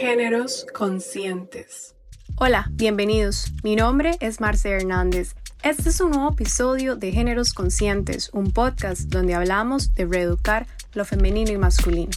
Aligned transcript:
Géneros 0.00 0.66
Conscientes. 0.72 1.94
Hola, 2.36 2.68
bienvenidos. 2.70 3.52
Mi 3.62 3.76
nombre 3.76 4.16
es 4.20 4.40
Marce 4.40 4.70
Hernández. 4.70 5.34
Este 5.62 5.90
es 5.90 6.00
un 6.00 6.12
nuevo 6.12 6.32
episodio 6.32 6.96
de 6.96 7.12
Géneros 7.12 7.52
Conscientes, 7.52 8.30
un 8.32 8.50
podcast 8.50 9.02
donde 9.10 9.34
hablamos 9.34 9.94
de 9.94 10.06
reeducar 10.06 10.66
lo 10.94 11.04
femenino 11.04 11.50
y 11.52 11.58
masculino. 11.58 12.12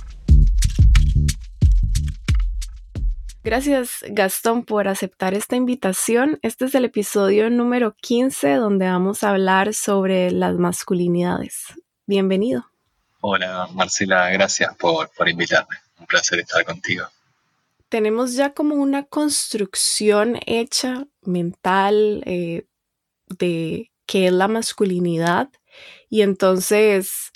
Gracias 3.43 4.05
Gastón 4.07 4.63
por 4.63 4.87
aceptar 4.87 5.33
esta 5.33 5.57
invitación. 5.57 6.39
Este 6.41 6.63
es 6.63 6.75
el 6.75 6.85
episodio 6.85 7.49
número 7.49 7.97
15 7.97 8.53
donde 8.53 8.85
vamos 8.85 9.25
a 9.25 9.31
hablar 9.31 9.73
sobre 9.73 10.31
las 10.31 10.55
masculinidades. 10.55 11.65
Bienvenido. 12.05 12.65
Hola 13.19 13.67
Marcela, 13.73 14.29
gracias 14.29 14.73
por, 14.77 15.09
invitarme. 15.27 15.75
Un 15.99 16.05
placer 16.05 16.39
estar 16.39 16.63
contigo. 16.63 17.09
Tenemos 17.93 18.33
ya 18.33 18.55
como 18.55 18.73
una 18.73 19.03
construcción 19.03 20.39
hecha 20.47 21.05
mental 21.21 22.23
eh, 22.25 22.65
de 23.37 23.91
qué 24.07 24.25
es 24.25 24.33
la 24.33 24.47
masculinidad 24.47 25.51
y 26.09 26.23
entonces 26.23 27.31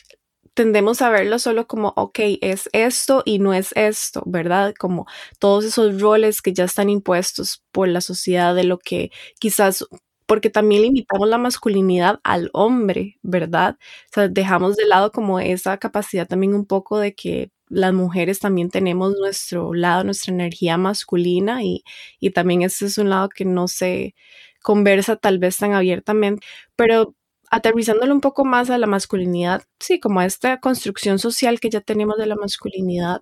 tendemos 0.56 1.04
a 1.04 1.12
verlo 1.12 1.38
solo 1.38 1.68
como, 1.68 1.94
ok, 1.96 2.18
es 2.42 2.70
esto 2.74 3.22
y 3.24 3.38
no 3.38 3.54
es 3.54 3.72
esto, 3.76 4.24
¿verdad? 4.26 4.74
Como 4.80 5.06
todos 5.38 5.64
esos 5.64 6.02
roles 6.02 6.42
que 6.42 6.54
ya 6.54 6.64
están 6.64 6.90
impuestos 6.90 7.64
por 7.72 7.88
la 7.88 8.02
sociedad 8.02 8.56
de 8.56 8.64
lo 8.64 8.80
que 8.80 9.12
quizás 9.40 9.86
porque 10.26 10.50
también 10.50 10.82
limitamos 10.82 11.30
la 11.30 11.38
masculinidad 11.38 12.20
al 12.24 12.50
hombre, 12.54 13.20
¿verdad? 13.22 13.78
O 14.10 14.14
sea, 14.16 14.28
dejamos 14.28 14.76
de 14.76 14.88
lado 14.88 15.12
como 15.12 15.40
esa 15.40 15.78
capacidad 15.78 16.28
también 16.28 16.56
un 16.56 16.66
poco 16.66 16.98
de 16.98 17.14
que 17.14 17.52
las 17.70 17.94
mujeres 17.94 18.40
también 18.40 18.70
tenemos 18.70 19.16
nuestro 19.20 19.74
lado, 19.74 20.04
nuestra 20.04 20.34
energía 20.34 20.78
masculina 20.78 21.64
y, 21.64 21.84
y 22.20 22.32
también 22.32 22.62
ese 22.62 22.86
es 22.86 22.98
un 22.98 23.10
lado 23.10 23.30
que 23.30 23.46
no 23.46 23.68
se 23.68 24.16
conversa 24.62 25.16
tal 25.18 25.40
vez 25.40 25.58
tan 25.58 25.74
abiertamente, 25.74 26.46
pero 26.76 27.16
aterrizándolo 27.50 28.14
un 28.14 28.22
poco 28.22 28.46
más 28.46 28.70
a 28.70 28.78
la 28.78 28.88
masculinidad, 28.88 29.64
sí, 29.80 30.00
como 30.00 30.20
a 30.20 30.26
esta 30.26 30.60
construcción 30.60 31.20
social 31.20 31.60
que 31.60 31.70
ya 31.70 31.82
tenemos 31.82 32.18
de 32.18 32.26
la 32.28 32.36
masculinidad, 32.36 33.22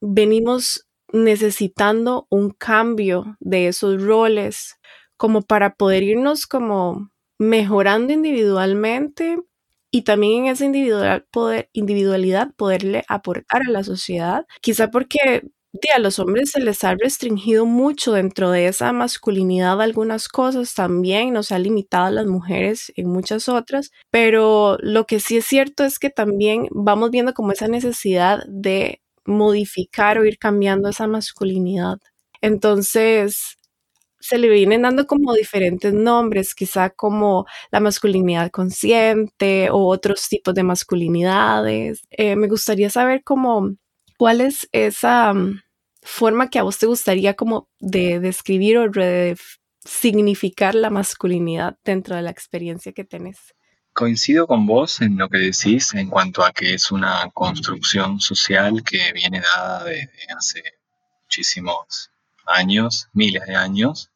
venimos 0.00 0.86
necesitando 1.12 2.26
un 2.30 2.50
cambio 2.50 3.36
de 3.40 3.68
esos 3.68 4.02
roles 4.02 4.76
como 5.16 5.42
para 5.42 5.74
poder 5.74 6.02
irnos 6.02 6.46
como 6.46 7.10
mejorando 7.38 8.12
individualmente 8.12 9.38
y 9.94 10.02
también 10.02 10.46
en 10.46 10.52
esa 10.52 10.64
individualidad 10.64 12.50
poderle 12.56 13.04
aportar 13.06 13.62
a 13.64 13.70
la 13.70 13.84
sociedad. 13.84 14.44
Quizá 14.60 14.90
porque 14.90 15.44
a 15.94 16.00
los 16.00 16.18
hombres 16.18 16.50
se 16.50 16.58
les 16.60 16.82
ha 16.82 16.96
restringido 16.96 17.64
mucho 17.64 18.14
dentro 18.14 18.50
de 18.50 18.66
esa 18.66 18.92
masculinidad 18.92 19.80
algunas 19.80 20.26
cosas, 20.26 20.74
también 20.74 21.32
nos 21.32 21.52
ha 21.52 21.60
limitado 21.60 22.06
a 22.06 22.10
las 22.10 22.26
mujeres 22.26 22.92
en 22.96 23.08
muchas 23.08 23.48
otras, 23.48 23.92
pero 24.10 24.78
lo 24.80 25.06
que 25.06 25.20
sí 25.20 25.36
es 25.36 25.44
cierto 25.44 25.84
es 25.84 26.00
que 26.00 26.10
también 26.10 26.66
vamos 26.72 27.12
viendo 27.12 27.32
como 27.32 27.52
esa 27.52 27.68
necesidad 27.68 28.42
de 28.48 29.00
modificar 29.24 30.18
o 30.18 30.24
ir 30.24 30.38
cambiando 30.38 30.88
esa 30.88 31.06
masculinidad. 31.06 31.98
Entonces, 32.40 33.58
se 34.24 34.38
le 34.38 34.48
vienen 34.48 34.80
dando 34.80 35.06
como 35.06 35.34
diferentes 35.34 35.92
nombres, 35.92 36.54
quizá 36.54 36.88
como 36.88 37.44
la 37.70 37.78
masculinidad 37.80 38.50
consciente 38.50 39.68
o 39.70 39.86
otros 39.86 40.28
tipos 40.30 40.54
de 40.54 40.62
masculinidades. 40.62 42.00
Eh, 42.10 42.34
me 42.34 42.48
gustaría 42.48 42.88
saber 42.88 43.22
cómo, 43.22 43.76
cuál 44.16 44.40
es 44.40 44.66
esa 44.72 45.34
mm, 45.34 45.60
forma 46.00 46.48
que 46.48 46.58
a 46.58 46.62
vos 46.62 46.78
te 46.78 46.86
gustaría 46.86 47.34
como 47.34 47.68
de 47.80 48.18
describir 48.18 48.78
o 48.78 48.88
de 48.88 49.36
significar 49.84 50.74
la 50.74 50.88
masculinidad 50.88 51.76
dentro 51.84 52.16
de 52.16 52.22
la 52.22 52.30
experiencia 52.30 52.92
que 52.92 53.04
tenés. 53.04 53.54
Coincido 53.92 54.46
con 54.46 54.64
vos 54.64 55.02
en 55.02 55.18
lo 55.18 55.28
que 55.28 55.36
decís 55.36 55.92
en 55.92 56.08
cuanto 56.08 56.42
a 56.42 56.52
que 56.52 56.72
es 56.72 56.90
una 56.90 57.30
construcción 57.34 58.20
social 58.20 58.82
que 58.82 59.12
viene 59.12 59.42
dada 59.42 59.84
desde 59.84 60.32
hace 60.34 60.62
muchísimos 61.24 62.10
años, 62.46 63.08
miles 63.12 63.44
de 63.46 63.54
años, 63.54 64.10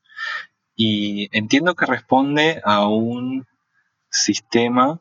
y 0.80 1.28
entiendo 1.36 1.74
que 1.74 1.86
responde 1.86 2.62
a 2.64 2.86
un 2.86 3.48
sistema 4.08 5.00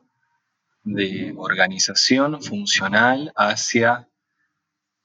de 0.82 1.32
organización 1.36 2.42
funcional 2.42 3.32
hacia 3.36 4.08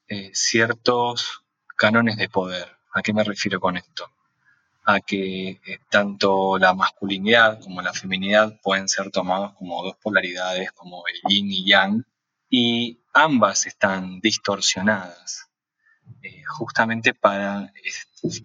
eh, 0.08 0.32
ciertos 0.34 1.44
cánones 1.76 2.16
de 2.16 2.28
poder. 2.28 2.66
¿A 2.92 3.02
qué 3.02 3.12
me 3.12 3.22
refiero 3.22 3.60
con 3.60 3.76
esto? 3.76 4.10
A 4.84 4.98
que 4.98 5.60
eh, 5.64 5.78
tanto 5.88 6.58
la 6.58 6.74
masculinidad 6.74 7.60
como 7.60 7.80
la 7.80 7.92
feminidad 7.92 8.60
pueden 8.60 8.88
ser 8.88 9.12
tomados 9.12 9.52
como 9.54 9.80
dos 9.84 9.96
polaridades, 10.02 10.72
como 10.72 11.04
el 11.06 11.20
yin 11.28 11.52
y 11.52 11.68
yang, 11.68 12.04
y 12.50 12.98
ambas 13.12 13.66
están 13.66 14.18
distorsionadas, 14.18 15.48
eh, 16.20 16.42
justamente 16.48 17.14
para 17.14 17.72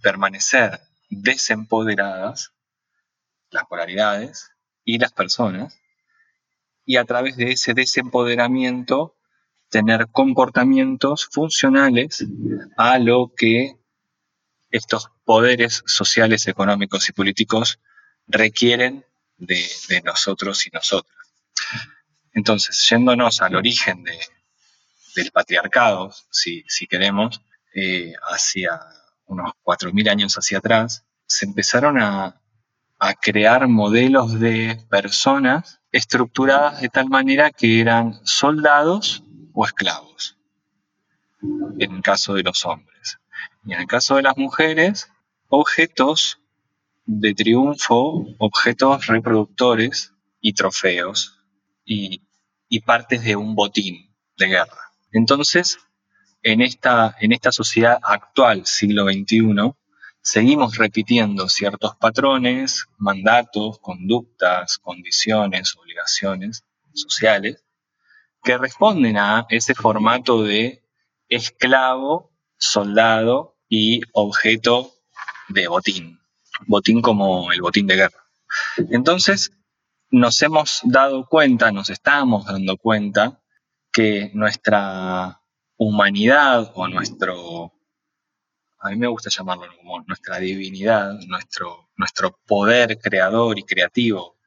permanecer 0.03 0.79
desempoderadas 1.09 2.53
las 3.51 3.65
polaridades 3.65 4.51
y 4.83 4.99
las 4.99 5.11
personas, 5.11 5.79
y 6.85 6.97
a 6.97 7.05
través 7.05 7.37
de 7.37 7.51
ese 7.51 7.73
desempoderamiento 7.73 9.15
tener 9.69 10.07
comportamientos 10.11 11.27
funcionales 11.31 12.25
a 12.77 12.97
lo 12.97 13.31
que 13.35 13.75
estos 14.71 15.09
poderes 15.25 15.83
sociales, 15.85 16.47
económicos 16.47 17.09
y 17.09 17.11
políticos 17.11 17.79
requieren 18.27 19.05
de, 19.37 19.67
nosotros 20.03 20.65
y 20.67 20.69
nosotras. 20.71 21.17
Entonces, 22.33 22.87
yéndonos 22.89 23.41
al 23.41 23.55
origen 23.55 24.03
del 25.15 25.31
patriarcado, 25.31 26.13
si, 26.29 26.63
queremos, 26.87 27.41
eh, 27.73 28.13
hacia 28.29 28.79
unos 29.29 29.51
4.000 29.63 30.09
años 30.09 30.35
hacia 30.35 30.57
atrás, 30.57 31.05
se 31.25 31.45
empezaron 31.45 32.01
a, 32.01 32.35
crear 33.21 33.65
modelos 33.69 34.41
de 34.41 34.77
personas 34.89 35.79
estructuradas 35.93 36.81
de 36.81 36.89
tal 36.89 37.07
manera 37.07 37.49
que 37.49 37.79
eran 37.79 38.19
soldados 38.25 39.23
o 39.53 39.63
esclavos, 39.63 40.37
en 41.41 41.95
el 41.95 42.01
caso 42.01 42.33
de 42.33 42.43
los 42.43 42.65
hombres. 42.65 43.17
Y 43.63 43.71
en 43.73 43.79
el 43.79 43.87
caso 43.87 44.17
de 44.17 44.23
las 44.23 44.35
mujeres, 44.35 45.09
objetos 45.47 46.41
de 47.05 47.33
triunfo, 47.33 48.25
objetos 48.37 49.07
reproductores 49.07 50.13
y 50.41 50.51
trofeos 50.51 51.39
y, 51.85 52.27
y 52.67 52.81
partes 52.81 53.23
de 53.23 53.37
un 53.37 53.55
botín 53.55 54.13
de 54.37 54.47
guerra. 54.47 54.91
Entonces, 55.13 55.77
en 56.41 56.61
esta, 56.61 57.15
en 57.19 57.31
esta 57.31 57.51
sociedad 57.51 57.99
actual, 58.01 58.65
siglo 58.65 59.05
XXI, 59.05 59.73
seguimos 60.21 60.77
repitiendo 60.77 61.49
ciertos 61.49 61.95
patrones, 61.95 62.85
mandatos, 62.97 63.79
conductas, 63.79 64.77
condiciones, 64.77 65.75
obligaciones 65.75 66.65
sociales 66.93 67.63
que 68.43 68.57
responden 68.57 69.17
a 69.17 69.45
ese 69.49 69.75
formato 69.75 70.43
de 70.43 70.83
esclavo, 71.27 72.31
soldado 72.57 73.57
y 73.67 74.01
objeto 74.13 74.93
de 75.49 75.67
botín. 75.67 76.19
Botín 76.67 77.01
como 77.01 77.51
el 77.51 77.61
botín 77.61 77.87
de 77.87 77.95
guerra. 77.95 78.25
Entonces, 78.91 79.51
nos 80.09 80.41
hemos 80.41 80.81
dado 80.83 81.25
cuenta, 81.27 81.71
nos 81.71 81.89
estamos 81.89 82.45
dando 82.45 82.77
cuenta 82.77 83.41
que 83.91 84.31
nuestra 84.33 85.41
humanidad 85.79 86.73
o 86.75 86.87
nuestro, 86.89 87.73
a 88.79 88.89
mí 88.89 88.97
me 88.97 89.07
gusta 89.07 89.29
llamarlo 89.29 89.65
como 89.77 90.01
nuestra 90.01 90.37
divinidad, 90.37 91.13
nuestro, 91.27 91.89
nuestro 91.95 92.37
poder 92.45 92.99
creador 92.99 93.57
y 93.57 93.63
creativo 93.63 94.37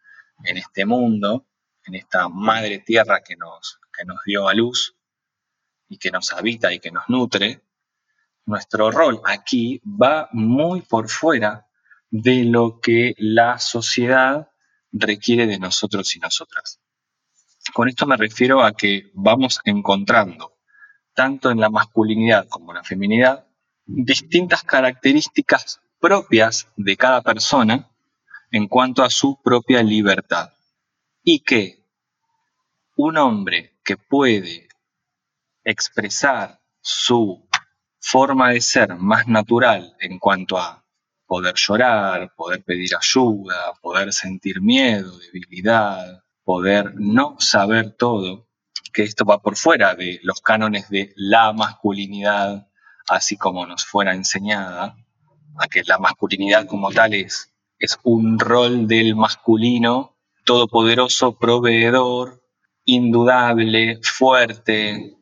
en 0.45 0.59
este 0.59 0.85
mundo, 0.85 1.47
en 1.87 1.95
esta 1.95 2.29
madre 2.29 2.81
tierra 2.81 3.23
que 3.23 3.37
nos, 3.37 3.79
que 3.97 4.05
nos 4.05 4.19
dio 4.27 4.47
a 4.47 4.53
luz 4.53 4.95
y 5.89 5.97
que 5.97 6.11
nos 6.11 6.35
habita 6.35 6.71
y 6.71 6.81
que 6.81 6.91
nos 6.91 7.09
nutre, 7.09 7.63
nuestro 8.45 8.91
rol 8.91 9.23
aquí 9.25 9.81
va 9.85 10.29
muy 10.33 10.83
por 10.83 11.09
fuera 11.09 11.67
de 12.11 12.45
lo 12.45 12.79
que 12.79 13.15
la 13.17 13.59
sociedad 13.59 14.51
requiere 14.93 15.47
de 15.47 15.59
nosotros 15.59 16.15
y 16.15 16.19
nosotras. 16.19 16.83
Con 17.73 17.89
esto 17.89 18.07
me 18.07 18.19
refiero 18.19 18.63
a 18.63 18.73
que 18.73 19.11
vamos 19.15 19.61
encontrando 19.65 20.53
tanto 21.15 21.51
en 21.51 21.61
la 21.61 21.71
masculinidad 21.71 22.49
como 22.49 22.73
en 22.73 22.77
la 22.77 22.85
feminidad, 22.85 23.47
distintas 23.85 24.63
características 24.63 25.81
propias 26.01 26.69
de 26.77 26.97
cada 26.97 27.23
persona 27.23 27.91
en 28.51 28.69
cuanto 28.69 29.03
a 29.03 29.11
su 29.11 29.41
propia 29.43 29.83
libertad. 29.83 30.53
Y 31.23 31.41
que 31.41 31.87
un 32.97 33.17
hombre 33.17 33.79
que 33.85 33.97
puede 33.97 34.69
expresar 35.65 36.61
su 36.81 37.49
forma 37.99 38.51
de 38.51 38.61
ser 38.61 38.97
más 38.97 39.29
natural 39.29 39.97
en 40.01 40.19
cuanto 40.19 40.59
a 40.59 40.85
poder 41.27 41.55
llorar, 41.55 42.35
poder 42.35 42.63
pedir 42.63 42.91
ayuda, 42.95 43.73
poder 43.81 44.13
sentir 44.13 44.61
miedo, 44.61 45.19
debilidad, 45.19 46.23
poder 46.45 46.95
no 46.97 47.37
saber 47.39 47.93
todo, 47.93 48.49
que 48.93 49.03
esto 49.03 49.25
va 49.25 49.39
por 49.41 49.57
fuera 49.57 49.95
de 49.95 50.21
los 50.23 50.41
cánones 50.41 50.89
de 50.91 51.13
la 51.17 51.53
masculinidad, 51.53 52.69
así 53.09 53.37
como 53.37 53.67
nos 53.67 53.85
fuera 53.85 54.15
enseñada, 54.15 54.97
a 55.59 55.67
que 55.69 55.83
la 55.85 55.99
masculinidad 55.99 56.67
como 56.67 56.91
tal 56.91 57.15
es, 57.15 57.53
es 57.79 57.99
un 58.03 58.39
rol 58.39 58.87
del 58.87 59.17
masculino 59.17 60.17
todopoderoso, 60.45 61.39
proveedor, 61.39 62.43
indudable, 62.85 64.01
fuerte, 64.03 65.17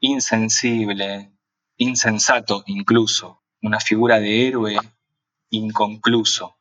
insensible, 0.00 1.32
insensato 1.76 2.62
incluso, 2.66 3.42
una 3.62 3.80
figura 3.80 4.20
de 4.20 4.48
héroe 4.48 4.76
inconcluso. 5.50 6.56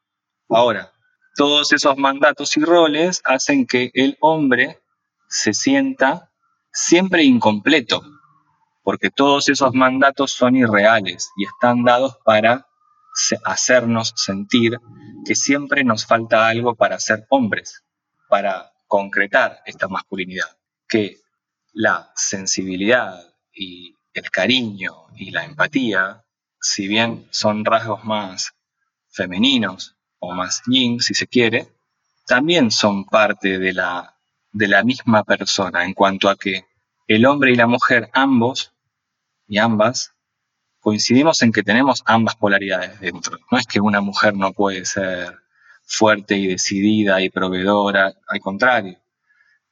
Ahora, 0.50 0.92
todos 1.36 1.74
esos 1.74 1.98
mandatos 1.98 2.56
y 2.56 2.62
roles 2.62 3.22
hacen 3.26 3.68
que 3.68 3.92
el 3.94 4.18
hombre 4.22 4.80
se 5.28 5.54
sienta 5.54 6.32
siempre 6.76 7.24
incompleto, 7.24 8.04
porque 8.84 9.10
todos 9.10 9.48
esos 9.50 9.74
mandatos 9.74 10.32
son 10.34 10.58
irreales 10.58 11.32
y 11.38 11.46
están 11.46 11.84
dados 11.84 12.18
para 12.24 12.68
hacernos 13.46 14.14
sentir 14.18 14.78
que 15.26 15.36
siempre 15.36 15.86
nos 15.86 16.06
falta 16.06 16.48
algo 16.48 16.76
para 16.76 17.00
ser 17.00 17.26
hombres, 17.30 17.84
para 18.28 18.74
concretar 18.88 19.62
esta 19.66 19.88
masculinidad, 19.88 20.58
que 20.88 21.22
la 21.72 22.12
sensibilidad 22.14 23.20
y 23.54 23.96
el 24.14 24.30
cariño 24.30 25.08
y 25.16 25.32
la 25.32 25.46
empatía, 25.46 26.26
si 26.60 26.88
bien 26.88 27.28
son 27.32 27.64
rasgos 27.64 28.04
más 28.04 28.54
femeninos 29.10 29.96
o 30.20 30.34
más 30.34 30.62
yin, 30.68 31.00
si 31.00 31.14
se 31.14 31.28
quiere, 31.28 31.70
también 32.28 32.70
son 32.70 33.06
parte 33.06 33.60
de 33.60 33.74
la, 33.74 34.15
de 34.56 34.70
la 34.70 34.84
misma 34.84 35.26
persona 35.26 35.84
en 35.84 35.94
cuanto 35.94 36.30
a 36.30 36.38
que 36.38 36.66
el 37.08 37.26
hombre 37.26 37.52
y 37.52 37.56
la 37.56 37.68
mujer, 37.68 38.10
ambos 38.14 38.74
y 39.50 39.58
ambas, 39.58 40.14
coincidimos 40.80 41.42
en 41.42 41.52
que 41.52 41.62
tenemos 41.62 42.04
ambas 42.06 42.38
polaridades 42.38 43.02
dentro. 43.02 43.38
No 43.52 43.58
es 43.58 43.68
que 43.68 43.82
una 43.82 44.00
mujer 44.00 44.34
no 44.34 44.54
puede 44.54 44.86
ser 44.86 45.38
fuerte 45.84 46.38
y 46.38 46.48
decidida 46.48 47.22
y 47.22 47.30
proveedora, 47.30 48.14
al 48.28 48.40
contrario. 48.40 48.98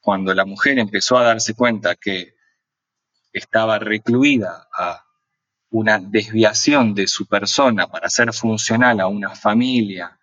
Cuando 0.00 0.34
la 0.34 0.44
mujer 0.44 0.78
empezó 0.78 1.16
a 1.16 1.24
darse 1.24 1.54
cuenta 1.54 1.94
que 1.96 2.34
estaba 3.32 3.78
recluida 3.78 4.68
a 4.70 5.02
una 5.70 5.98
desviación 5.98 6.94
de 6.94 7.06
su 7.06 7.26
persona 7.26 7.86
para 7.86 8.10
ser 8.10 8.34
funcional 8.34 9.00
a 9.00 9.06
una 9.06 9.34
familia 9.34 10.20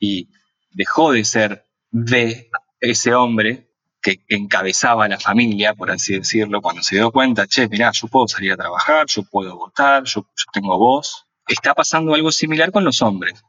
y 0.00 0.28
dejó 0.72 1.12
de 1.12 1.24
ser 1.24 1.68
de 1.92 2.50
ese 2.80 3.14
hombre 3.14 3.69
que 4.02 4.20
encabezaba 4.28 5.08
la 5.08 5.18
familia, 5.18 5.74
por 5.74 5.90
así 5.90 6.14
decirlo, 6.14 6.62
cuando 6.62 6.82
se 6.82 6.96
dio 6.96 7.10
cuenta, 7.12 7.46
che, 7.46 7.68
mirá, 7.68 7.90
yo 7.92 8.08
puedo 8.08 8.28
salir 8.28 8.52
a 8.52 8.56
trabajar, 8.56 9.06
yo 9.06 9.22
puedo 9.22 9.56
votar, 9.56 10.04
yo, 10.04 10.22
yo 10.22 10.44
tengo 10.52 10.78
voz. 10.78 11.26
Está 11.46 11.74
pasando 11.74 12.14
algo 12.14 12.32
similar 12.32 12.70
con 12.70 12.84
los 12.84 13.02
hombres, 13.02 13.42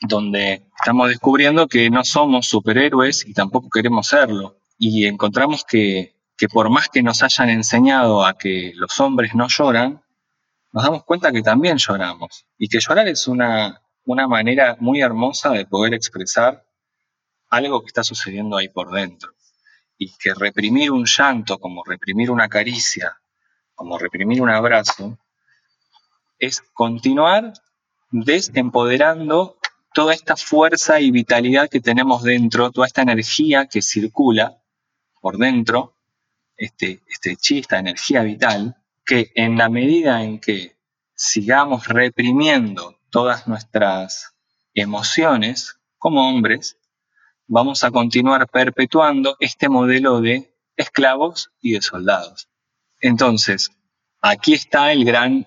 donde 0.00 0.62
estamos 0.78 1.08
descubriendo 1.08 1.68
que 1.68 1.90
no 1.90 2.04
somos 2.04 2.46
superhéroes 2.46 3.26
y 3.26 3.34
tampoco 3.34 3.68
queremos 3.68 4.08
serlo. 4.08 4.56
Y 4.78 5.06
encontramos 5.06 5.64
que 5.64 6.18
que 6.38 6.48
por 6.48 6.70
más 6.70 6.88
que 6.88 7.02
nos 7.02 7.22
hayan 7.22 7.50
enseñado 7.50 8.24
a 8.24 8.38
que 8.38 8.72
los 8.76 8.98
hombres 9.00 9.34
no 9.34 9.48
lloran, 9.48 10.00
nos 10.72 10.84
damos 10.84 11.02
cuenta 11.02 11.32
que 11.32 11.42
también 11.42 11.78
lloramos. 11.78 12.46
Y 12.56 12.68
que 12.68 12.78
llorar 12.78 13.08
es 13.08 13.26
una, 13.26 13.82
una 14.04 14.28
manera 14.28 14.76
muy 14.78 15.00
hermosa 15.00 15.50
de 15.50 15.66
poder 15.66 15.94
expresar 15.94 16.64
algo 17.50 17.80
que 17.80 17.88
está 17.88 18.04
sucediendo 18.04 18.56
ahí 18.56 18.68
por 18.68 18.92
dentro. 18.92 19.32
Y 19.98 20.16
que 20.16 20.32
reprimir 20.32 20.92
un 20.92 21.04
llanto, 21.04 21.58
como 21.58 21.82
reprimir 21.84 22.30
una 22.30 22.48
caricia, 22.48 23.20
como 23.74 23.98
reprimir 23.98 24.40
un 24.40 24.50
abrazo, 24.50 25.18
es 26.38 26.62
continuar 26.72 27.52
desempoderando 28.10 29.58
toda 29.92 30.14
esta 30.14 30.36
fuerza 30.36 31.00
y 31.00 31.10
vitalidad 31.10 31.68
que 31.68 31.80
tenemos 31.80 32.22
dentro, 32.22 32.70
toda 32.70 32.86
esta 32.86 33.02
energía 33.02 33.66
que 33.66 33.82
circula 33.82 34.62
por 35.20 35.36
dentro 35.38 35.96
este, 36.56 37.02
este 37.08 37.36
chi, 37.36 37.58
esta 37.58 37.78
energía 37.78 38.22
vital, 38.22 38.76
que 39.04 39.32
en 39.34 39.56
la 39.56 39.68
medida 39.68 40.22
en 40.22 40.38
que 40.38 40.76
sigamos 41.14 41.88
reprimiendo 41.88 42.98
todas 43.10 43.48
nuestras 43.48 44.34
emociones 44.74 45.80
como 45.98 46.28
hombres, 46.28 46.77
vamos 47.48 47.82
a 47.82 47.90
continuar 47.90 48.46
perpetuando 48.48 49.36
este 49.40 49.68
modelo 49.68 50.20
de 50.20 50.54
esclavos 50.76 51.50
y 51.60 51.72
de 51.72 51.82
soldados. 51.82 52.48
Entonces, 53.00 53.70
aquí 54.20 54.52
está 54.52 54.92
el 54.92 55.04
gran 55.04 55.46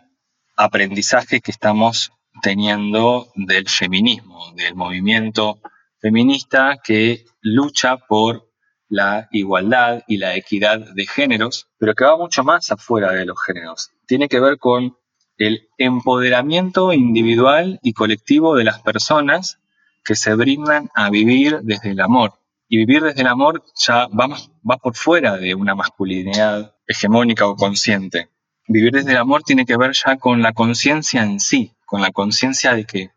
aprendizaje 0.57 1.41
que 1.41 1.51
estamos 1.51 2.11
teniendo 2.41 3.31
del 3.35 3.69
feminismo, 3.69 4.51
del 4.55 4.75
movimiento 4.75 5.59
feminista 5.99 6.79
que 6.83 7.25
lucha 7.41 7.97
por 7.97 8.49
la 8.89 9.29
igualdad 9.31 10.03
y 10.07 10.17
la 10.17 10.35
equidad 10.35 10.79
de 10.79 11.05
géneros, 11.05 11.69
pero 11.77 11.93
que 11.93 12.03
va 12.03 12.17
mucho 12.17 12.43
más 12.43 12.71
afuera 12.71 13.11
de 13.13 13.25
los 13.25 13.37
géneros. 13.45 13.91
Tiene 14.05 14.27
que 14.27 14.39
ver 14.39 14.57
con 14.57 14.97
el 15.37 15.69
empoderamiento 15.77 16.91
individual 16.91 17.79
y 17.83 17.93
colectivo 17.93 18.55
de 18.55 18.63
las 18.63 18.81
personas 18.81 19.59
que 20.03 20.15
se 20.15 20.33
brindan 20.35 20.89
a 20.95 21.09
vivir 21.09 21.59
desde 21.63 21.91
el 21.91 21.99
amor. 21.99 22.33
Y 22.67 22.77
vivir 22.77 23.03
desde 23.03 23.21
el 23.21 23.27
amor 23.27 23.63
ya 23.75 24.07
va, 24.07 24.27
va 24.69 24.77
por 24.77 24.95
fuera 24.95 25.37
de 25.37 25.55
una 25.55 25.75
masculinidad 25.75 26.75
hegemónica 26.87 27.45
o 27.47 27.55
consciente. 27.55 28.29
Vivir 28.67 28.93
desde 28.93 29.11
el 29.11 29.17
amor 29.17 29.43
tiene 29.43 29.65
que 29.65 29.77
ver 29.77 29.91
ya 29.93 30.17
con 30.17 30.41
la 30.41 30.53
conciencia 30.53 31.23
en 31.23 31.39
sí, 31.39 31.73
con 31.85 32.01
la 32.01 32.11
conciencia 32.11 32.73
de 32.73 32.85
que 32.85 33.11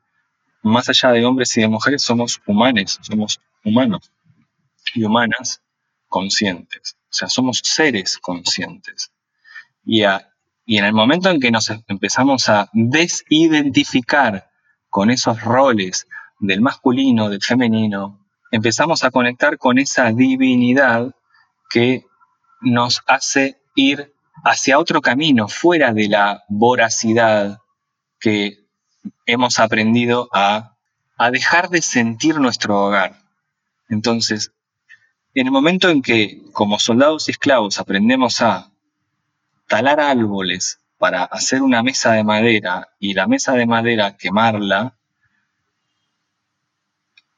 más 0.63 0.89
allá 0.89 1.11
de 1.11 1.25
hombres 1.25 1.57
y 1.57 1.61
de 1.61 1.69
mujeres 1.69 2.03
somos 2.03 2.41
humanos, 2.47 2.99
somos 3.03 3.41
humanos 3.65 4.11
y 4.95 5.05
humanas 5.05 5.63
conscientes. 6.09 6.97
O 7.05 7.13
sea, 7.13 7.29
somos 7.29 7.61
seres 7.63 8.19
conscientes. 8.19 9.13
Y, 9.85 10.03
y 10.65 10.79
en 10.79 10.85
el 10.85 10.93
momento 10.93 11.31
en 11.31 11.39
que 11.39 11.51
nos 11.51 11.71
empezamos 11.87 12.49
a 12.49 12.69
desidentificar 12.73 14.51
con 14.89 15.11
esos 15.11 15.43
roles 15.43 16.09
del 16.41 16.61
masculino, 16.61 17.29
del 17.29 17.43
femenino, 17.43 18.25
empezamos 18.51 19.05
a 19.05 19.11
conectar 19.11 19.59
con 19.59 19.79
esa 19.79 20.13
divinidad 20.13 21.15
que 21.71 22.05
nos 22.61 23.03
hace 23.07 23.61
ir 23.75 24.15
hacia 24.45 24.79
otro 24.79 25.01
camino, 25.01 25.49
fuera 25.49 25.93
de 25.93 26.09
la 26.09 26.45
voracidad 26.49 27.59
que 28.21 28.65
hemos 29.27 29.59
aprendido 29.59 30.29
a, 30.33 30.77
a 31.17 31.31
dejar 31.31 31.69
de 31.71 31.83
sentir 31.83 32.39
nuestro 32.39 32.85
hogar. 32.85 33.17
Entonces, 33.89 34.53
en 35.35 35.47
el 35.47 35.53
momento 35.53 35.89
en 35.89 36.03
que, 36.03 36.43
como 36.53 36.79
soldados 36.79 37.29
y 37.29 37.33
esclavos, 37.33 37.79
aprendemos 37.79 38.41
a 38.41 38.71
talar 39.67 40.01
árboles 40.01 40.81
para 40.99 41.25
hacer 41.25 41.63
una 41.63 41.83
mesa 41.83 42.13
de 42.13 42.25
madera 42.25 42.89
y 42.99 43.15
la 43.15 43.27
mesa 43.27 43.53
de 43.53 43.67
madera 43.67 44.17
quemarla, 44.17 44.94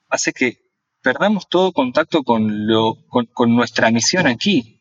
hace 0.08 0.32
que 0.32 0.58
perdamos 1.02 1.48
todo 1.48 1.72
contacto 1.72 2.22
con, 2.22 2.66
lo, 2.66 2.96
con, 3.08 3.54
nuestra 3.54 3.90
misión 3.90 4.26
aquí. 4.26 4.80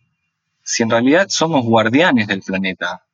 Si 0.64 0.84
en 0.84 0.90
realidad 0.90 1.28
somos 1.30 1.64
guardianes 1.64 2.28
del 2.28 2.42
planeta. 2.42 3.06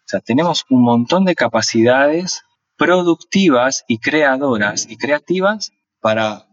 O 0.00 0.08
sea, 0.08 0.20
tenemos 0.20 0.64
un 0.68 0.82
montón 0.82 1.24
de 1.24 1.34
capacidades 1.34 2.42
productivas 2.76 3.84
y 3.88 3.98
creadoras 3.98 4.86
y 4.88 4.96
creativas 4.96 5.72
para, 6.00 6.46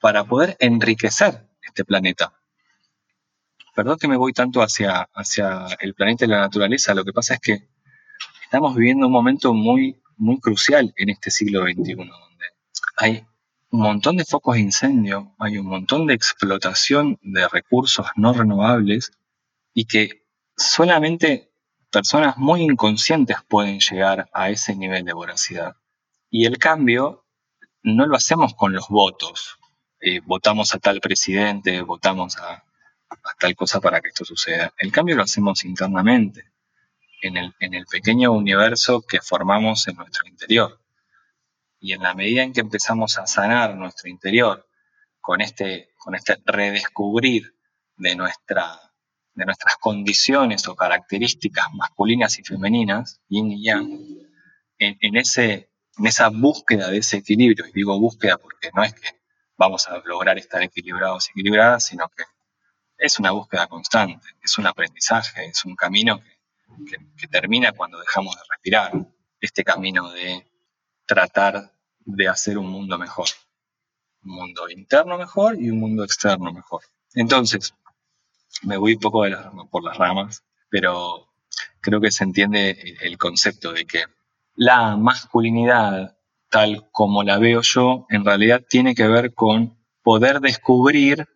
para 0.00 0.24
poder 0.24 0.56
enriquecer 0.60 1.48
este 1.62 1.84
planeta 1.84 2.38
perdón 3.78 3.96
que 3.96 4.08
me 4.08 4.16
voy 4.16 4.32
tanto 4.32 4.60
hacia, 4.60 5.08
hacia 5.14 5.68
el 5.78 5.94
planeta 5.94 6.24
y 6.24 6.28
la 6.28 6.40
naturaleza, 6.40 6.94
lo 6.94 7.04
que 7.04 7.12
pasa 7.12 7.34
es 7.34 7.40
que 7.40 7.68
estamos 8.42 8.74
viviendo 8.74 9.06
un 9.06 9.12
momento 9.12 9.54
muy, 9.54 10.02
muy 10.16 10.40
crucial 10.40 10.92
en 10.96 11.10
este 11.10 11.30
siglo 11.30 11.62
XXI, 11.62 11.94
donde 11.94 12.46
hay 12.96 13.24
un 13.70 13.80
montón 13.80 14.16
de 14.16 14.24
focos 14.24 14.54
de 14.54 14.62
incendio, 14.62 15.34
hay 15.38 15.58
un 15.58 15.66
montón 15.66 16.06
de 16.06 16.14
explotación 16.14 17.18
de 17.22 17.48
recursos 17.48 18.06
no 18.16 18.32
renovables 18.32 19.12
y 19.74 19.84
que 19.84 20.26
solamente 20.56 21.52
personas 21.90 22.36
muy 22.38 22.62
inconscientes 22.62 23.36
pueden 23.46 23.80
llegar 23.80 24.28
a 24.32 24.50
ese 24.50 24.74
nivel 24.74 25.04
de 25.04 25.12
voracidad. 25.12 25.76
Y 26.30 26.46
el 26.46 26.58
cambio 26.58 27.26
no 27.82 28.06
lo 28.06 28.16
hacemos 28.16 28.54
con 28.54 28.72
los 28.72 28.88
votos. 28.88 29.58
Eh, 30.00 30.20
votamos 30.24 30.74
a 30.74 30.78
tal 30.78 31.00
presidente, 31.00 31.82
votamos 31.82 32.36
a, 32.38 32.64
tal 33.38 33.54
cosa 33.56 33.80
para 33.80 34.00
que 34.00 34.08
esto 34.08 34.24
suceda. 34.24 34.72
El 34.78 34.92
cambio 34.92 35.16
lo 35.16 35.22
hacemos 35.22 35.64
internamente. 35.64 36.44
en 37.20 37.36
el, 37.36 37.52
en 37.58 37.74
el 37.74 37.84
pequeño 37.86 38.30
universo 38.32 39.02
que 39.02 39.20
formamos 39.20 39.88
en 39.88 39.96
nuestro 39.96 40.28
interior. 40.28 40.80
Y 41.80 41.92
en 41.92 42.02
la 42.02 42.14
medida 42.14 42.42
en 42.42 42.52
que 42.52 42.60
empezamos 42.60 43.18
a 43.18 43.26
sanar 43.26 43.76
nuestro 43.76 44.08
interior 44.08 44.68
con 45.20 45.40
este, 45.40 45.90
con 45.98 46.14
este 46.14 46.36
redescubrir 46.44 47.54
de, 47.96 48.16
nuestra, 48.16 48.80
de 49.34 49.44
nuestras 49.44 49.76
condiciones 49.76 50.66
o 50.68 50.74
características 50.74 51.66
masculinas 51.74 52.38
y 52.38 52.44
femeninas, 52.44 53.20
yin 53.28 53.52
y 53.52 53.64
yang, 53.64 53.88
en, 54.78 55.16
ese, 55.16 55.70
en 55.98 56.06
esa 56.06 56.28
búsqueda 56.28 56.88
de 56.90 56.98
ese 56.98 57.18
equilibrio, 57.18 57.66
y 57.66 57.72
digo 57.72 57.98
búsqueda 57.98 58.38
porque 58.38 58.70
no 58.74 58.84
es 58.84 58.94
que 58.94 59.08
vamos 59.56 59.88
a 59.88 59.98
lograr 60.04 60.38
estar 60.38 60.62
equilibrados 60.62 61.28
y 61.28 61.30
equilibradas, 61.32 61.86
sino 61.86 62.08
que 62.08 62.24
es 62.96 63.18
una 63.18 63.32
búsqueda 63.32 63.66
constante, 63.66 64.26
es 64.42 64.56
un 64.58 64.66
aprendizaje, 64.66 65.46
es 65.46 65.64
un 65.64 65.76
camino 65.76 66.20
que, 66.88 66.96
que 67.16 67.28
termina 67.28 67.72
cuando 67.72 67.98
dejamos 67.98 68.36
de 68.36 68.42
respirar, 68.50 68.92
este 69.40 69.62
camino 69.62 70.10
de 70.10 70.46
tratar 71.08 71.72
de 72.04 72.28
hacer 72.28 72.58
un 72.58 72.68
mundo 72.68 72.98
mejor, 72.98 73.26
un 74.22 74.34
mundo 74.34 74.68
interno 74.68 75.18
mejor 75.18 75.60
y 75.60 75.70
un 75.70 75.80
mundo 75.80 76.04
externo 76.04 76.52
mejor. 76.52 76.82
Entonces, 77.14 77.74
me 78.62 78.76
voy 78.76 78.94
un 78.94 79.00
poco 79.00 79.24
por 79.70 79.82
las 79.82 79.96
ramas, 79.96 80.44
pero 80.68 81.28
creo 81.80 82.00
que 82.00 82.10
se 82.10 82.24
entiende 82.24 82.96
el 83.00 83.16
concepto 83.16 83.72
de 83.72 83.86
que 83.86 84.04
la 84.54 84.96
masculinidad, 84.96 86.18
tal 86.50 86.88
como 86.92 87.22
la 87.22 87.38
veo 87.38 87.62
yo, 87.62 88.06
en 88.10 88.24
realidad 88.24 88.62
tiene 88.68 88.94
que 88.94 89.08
ver 89.08 89.32
con 89.32 89.78
poder 90.02 90.40
descubrir 90.40 91.26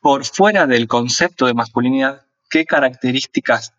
por 0.00 0.24
fuera 0.24 0.66
del 0.66 0.86
concepto 0.86 1.46
de 1.46 1.54
masculinidad 1.54 2.26
qué 2.48 2.64
características 2.64 3.74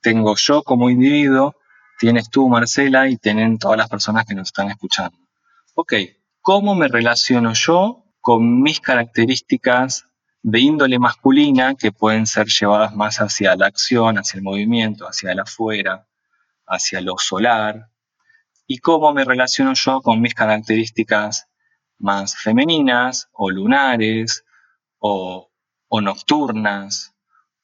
tengo 0.00 0.34
yo 0.36 0.62
como 0.62 0.90
individuo, 0.90 1.54
tienes 2.00 2.30
tú, 2.30 2.48
Marcela, 2.48 3.08
y 3.10 3.18
tienen 3.18 3.58
todas 3.58 3.76
las 3.76 3.90
personas 3.90 4.24
que 4.24 4.34
nos 4.34 4.48
están 4.48 4.70
escuchando. 4.70 5.18
Ok, 5.74 5.92
¿cómo 6.40 6.74
me 6.74 6.88
relaciono 6.88 7.52
yo 7.52 8.06
con 8.22 8.62
mis 8.62 8.80
características 8.80 10.06
de 10.42 10.60
índole 10.60 10.98
masculina 10.98 11.74
que 11.74 11.92
pueden 11.92 12.26
ser 12.26 12.46
llevadas 12.46 12.96
más 12.96 13.18
hacia 13.18 13.54
la 13.54 13.66
acción, 13.66 14.16
hacia 14.16 14.38
el 14.38 14.42
movimiento, 14.42 15.06
hacia 15.06 15.32
el 15.32 15.40
afuera, 15.40 16.08
hacia 16.66 17.02
lo 17.02 17.18
solar, 17.18 17.90
y 18.66 18.78
cómo 18.78 19.12
me 19.12 19.24
relaciono 19.24 19.74
yo 19.74 20.00
con 20.00 20.22
mis 20.22 20.32
características 20.32 21.48
más 21.98 22.34
femeninas 22.34 23.28
o 23.32 23.50
lunares 23.50 24.44
o, 24.98 25.50
nocturnas 26.00 27.14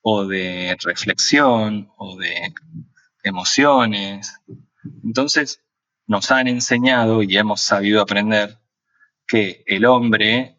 o 0.03 0.27
de 0.27 0.77
reflexión 0.85 1.91
o 1.97 2.19
de 2.19 2.53
emociones. 3.27 4.41
Entonces 5.05 5.61
nos 6.07 6.31
han 6.31 6.49
enseñado 6.49 7.23
y 7.23 7.37
hemos 7.37 7.61
sabido 7.61 8.01
aprender 8.01 8.59
que 9.27 9.65
el 9.67 9.85
hombre 9.85 10.59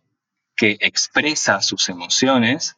que 0.56 0.78
expresa 0.82 1.62
sus 1.62 1.88
emociones 1.90 2.76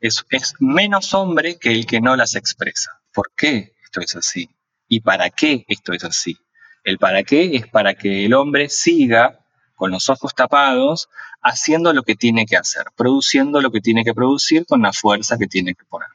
es, 0.00 0.24
es 0.30 0.54
menos 0.58 1.14
hombre 1.14 1.58
que 1.58 1.72
el 1.72 1.86
que 1.86 2.00
no 2.00 2.16
las 2.16 2.34
expresa. 2.34 3.00
¿Por 3.12 3.32
qué 3.36 3.74
esto 3.84 4.00
es 4.00 4.16
así? 4.16 4.50
¿Y 4.88 5.00
para 5.00 5.30
qué 5.30 5.64
esto 5.68 5.92
es 5.92 6.04
así? 6.04 6.36
El 6.84 6.98
para 6.98 7.22
qué 7.22 7.56
es 7.56 7.66
para 7.68 7.94
que 7.94 8.24
el 8.24 8.34
hombre 8.34 8.68
siga 8.68 9.44
con 9.76 9.90
los 9.90 10.08
ojos 10.08 10.34
tapados 10.34 11.08
haciendo 11.42 11.92
lo 11.92 12.02
que 12.02 12.16
tiene 12.16 12.46
que 12.46 12.56
hacer, 12.56 12.84
produciendo 12.96 13.60
lo 13.60 13.70
que 13.70 13.80
tiene 13.80 14.04
que 14.04 14.14
producir 14.14 14.66
con 14.66 14.82
la 14.82 14.92
fuerza 14.92 15.38
que 15.38 15.46
tiene 15.46 15.74
que 15.74 15.84
poner. 15.84 16.08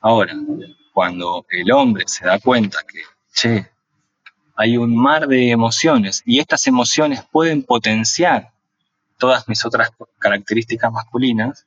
Ahora, 0.00 0.34
cuando 0.96 1.44
el 1.50 1.70
hombre 1.72 2.04
se 2.06 2.24
da 2.24 2.38
cuenta 2.38 2.78
que, 2.90 3.02
che, 3.30 3.70
hay 4.54 4.78
un 4.78 4.96
mar 4.96 5.28
de 5.28 5.50
emociones 5.50 6.22
y 6.24 6.38
estas 6.38 6.66
emociones 6.66 7.20
pueden 7.30 7.64
potenciar 7.64 8.54
todas 9.18 9.46
mis 9.46 9.62
otras 9.66 9.90
características 10.18 10.90
masculinas, 10.90 11.66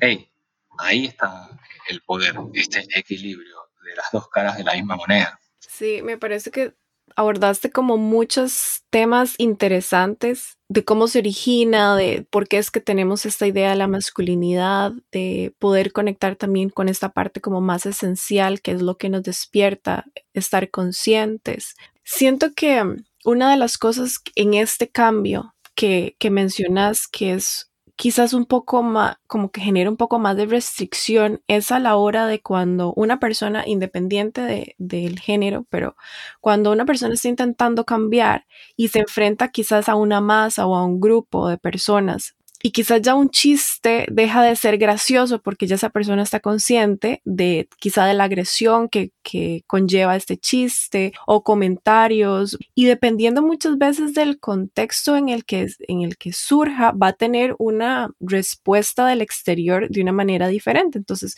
hey, 0.00 0.32
ahí 0.78 1.04
está 1.04 1.50
el 1.90 2.00
poder, 2.00 2.36
este 2.54 2.86
equilibrio 2.96 3.68
de 3.84 3.96
las 3.96 4.06
dos 4.12 4.30
caras 4.30 4.56
de 4.56 4.64
la 4.64 4.72
misma 4.72 4.96
moneda. 4.96 5.38
Sí, 5.58 6.00
me 6.02 6.16
parece 6.16 6.50
que 6.50 6.72
abordaste 7.16 7.70
como 7.70 7.96
muchos 7.96 8.82
temas 8.90 9.34
interesantes 9.38 10.58
de 10.68 10.84
cómo 10.84 11.08
se 11.08 11.18
origina, 11.18 11.96
de 11.96 12.26
por 12.30 12.48
qué 12.48 12.58
es 12.58 12.70
que 12.70 12.80
tenemos 12.80 13.26
esta 13.26 13.46
idea 13.46 13.70
de 13.70 13.76
la 13.76 13.88
masculinidad, 13.88 14.92
de 15.10 15.54
poder 15.58 15.92
conectar 15.92 16.36
también 16.36 16.70
con 16.70 16.88
esta 16.88 17.10
parte 17.10 17.40
como 17.40 17.60
más 17.60 17.86
esencial, 17.86 18.60
que 18.60 18.72
es 18.72 18.82
lo 18.82 18.96
que 18.96 19.08
nos 19.08 19.22
despierta, 19.22 20.04
estar 20.32 20.70
conscientes. 20.70 21.74
Siento 22.04 22.52
que 22.54 22.82
una 23.24 23.50
de 23.50 23.56
las 23.56 23.78
cosas 23.78 24.18
en 24.34 24.54
este 24.54 24.88
cambio 24.88 25.54
que, 25.74 26.16
que 26.18 26.30
mencionas, 26.30 27.08
que 27.08 27.34
es 27.34 27.69
quizás 28.00 28.32
un 28.32 28.46
poco 28.46 28.82
más, 28.82 29.18
como 29.26 29.50
que 29.50 29.60
genera 29.60 29.90
un 29.90 29.98
poco 29.98 30.18
más 30.18 30.34
de 30.34 30.46
restricción 30.46 31.42
es 31.48 31.70
a 31.70 31.78
la 31.78 31.96
hora 31.96 32.26
de 32.26 32.40
cuando 32.40 32.94
una 32.94 33.20
persona, 33.20 33.64
independiente 33.66 34.74
del 34.78 35.20
género, 35.20 35.66
pero 35.68 35.96
cuando 36.40 36.72
una 36.72 36.86
persona 36.86 37.12
está 37.12 37.28
intentando 37.28 37.84
cambiar 37.84 38.46
y 38.74 38.88
se 38.88 39.00
enfrenta 39.00 39.48
quizás 39.48 39.90
a 39.90 39.96
una 39.96 40.22
masa 40.22 40.66
o 40.66 40.76
a 40.76 40.86
un 40.86 40.98
grupo 40.98 41.50
de 41.50 41.58
personas 41.58 42.36
y 42.62 42.72
quizás 42.72 43.00
ya 43.00 43.14
un 43.14 43.30
chiste 43.30 44.06
deja 44.10 44.42
de 44.42 44.54
ser 44.54 44.76
gracioso 44.76 45.40
porque 45.40 45.66
ya 45.66 45.76
esa 45.76 45.90
persona 45.90 46.22
está 46.22 46.40
consciente 46.40 47.22
de 47.24 47.68
quizá 47.78 48.04
de 48.04 48.14
la 48.14 48.24
agresión 48.24 48.88
que, 48.88 49.12
que, 49.22 49.64
conlleva 49.66 50.16
este 50.16 50.36
chiste 50.36 51.12
o 51.26 51.42
comentarios 51.42 52.58
y 52.74 52.84
dependiendo 52.84 53.42
muchas 53.42 53.78
veces 53.78 54.14
del 54.14 54.38
contexto 54.38 55.16
en 55.16 55.28
el, 55.28 55.44
que, 55.44 55.68
en 55.88 56.02
el 56.02 56.16
que 56.16 56.32
surja 56.32 56.92
va 56.92 57.08
a 57.08 57.12
tener 57.12 57.54
una 57.58 58.10
respuesta 58.20 59.06
del 59.06 59.22
exterior 59.22 59.88
de 59.88 60.02
una 60.02 60.12
manera 60.12 60.48
diferente. 60.48 60.98
Entonces, 60.98 61.36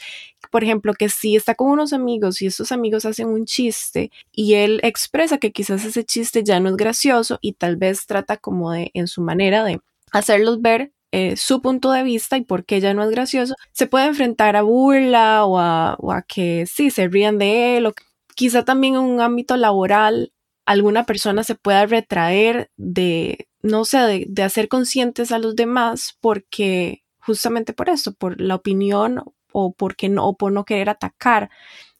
por 0.50 0.64
ejemplo, 0.64 0.94
que 0.94 1.08
si 1.08 1.36
está 1.36 1.54
con 1.54 1.68
unos 1.68 1.92
amigos 1.92 2.42
y 2.42 2.46
estos 2.46 2.72
amigos 2.72 3.04
hacen 3.04 3.28
un 3.28 3.44
chiste 3.44 4.10
y 4.32 4.54
él 4.54 4.80
expresa 4.82 5.38
que 5.38 5.52
quizás 5.52 5.84
ese 5.84 6.04
chiste 6.04 6.42
ya 6.42 6.58
no 6.58 6.70
es 6.70 6.76
gracioso 6.76 7.38
y 7.40 7.52
tal 7.52 7.76
vez 7.76 8.06
trata 8.06 8.36
como 8.36 8.72
de 8.72 8.90
en 8.94 9.06
su 9.06 9.22
manera 9.22 9.64
de 9.64 9.80
hacerlos 10.10 10.60
ver 10.60 10.92
eh, 11.12 11.36
su 11.36 11.60
punto 11.60 11.92
de 11.92 12.02
vista 12.02 12.38
y 12.38 12.40
por 12.42 12.64
qué 12.64 12.80
ya 12.80 12.94
no 12.94 13.04
es 13.04 13.10
gracioso, 13.10 13.54
se 13.72 13.86
puede 13.86 14.06
enfrentar 14.06 14.56
a 14.56 14.62
burla 14.62 15.44
o 15.44 15.58
a, 15.58 16.24
que 16.26 16.64
sí, 16.66 16.90
se 16.90 17.06
rían 17.06 17.36
de 17.38 17.76
él 17.76 17.86
o 17.86 17.92
quizá 18.34 18.64
también 18.64 18.94
en 18.94 19.02
un 19.02 19.20
ámbito 19.20 19.58
laboral 19.58 20.32
alguna 20.64 21.04
persona 21.04 21.44
se 21.44 21.54
pueda 21.54 21.84
retraer 21.84 22.70
de, 22.78 23.48
no 23.62 23.84
sé, 23.84 24.26
de, 24.26 24.42
hacer 24.42 24.68
conscientes 24.68 25.32
a 25.32 25.38
los 25.38 25.54
demás 25.54 26.16
porque 26.20 27.04
justamente 27.18 27.74
por 27.74 27.90
eso, 27.90 28.14
por 28.14 28.40
la 28.40 28.54
opinión 28.54 29.22
o, 29.52 29.74
porque 29.74 30.08
no, 30.08 30.26
o 30.26 30.36
por 30.36 30.50
no 30.52 30.64
querer 30.64 30.88
atacar. 30.88 31.50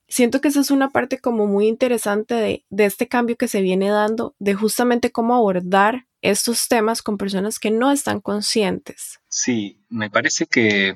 Siento 0.09 0.41
que 0.41 0.49
esa 0.49 0.61
es 0.61 0.71
una 0.71 0.89
parte 0.91 1.19
como 1.19 1.47
muy 1.47 1.69
interesante 1.69 2.35
de, 2.35 2.65
de 2.71 2.87
este 2.87 3.09
cambio 3.09 3.37
que 3.37 3.49
se 3.49 3.61
viene 3.61 3.91
dando, 3.91 4.35
de 4.39 4.55
justamente 4.55 5.13
cómo 5.13 5.35
abordar 5.35 6.07
estos 6.23 6.69
temas 6.69 7.03
con 7.03 7.19
personas 7.19 7.59
que 7.59 7.71
no 7.71 7.91
están 7.91 8.21
conscientes. 8.21 9.21
Sí, 9.29 9.85
me 9.89 10.09
parece 10.09 10.47
que 10.47 10.95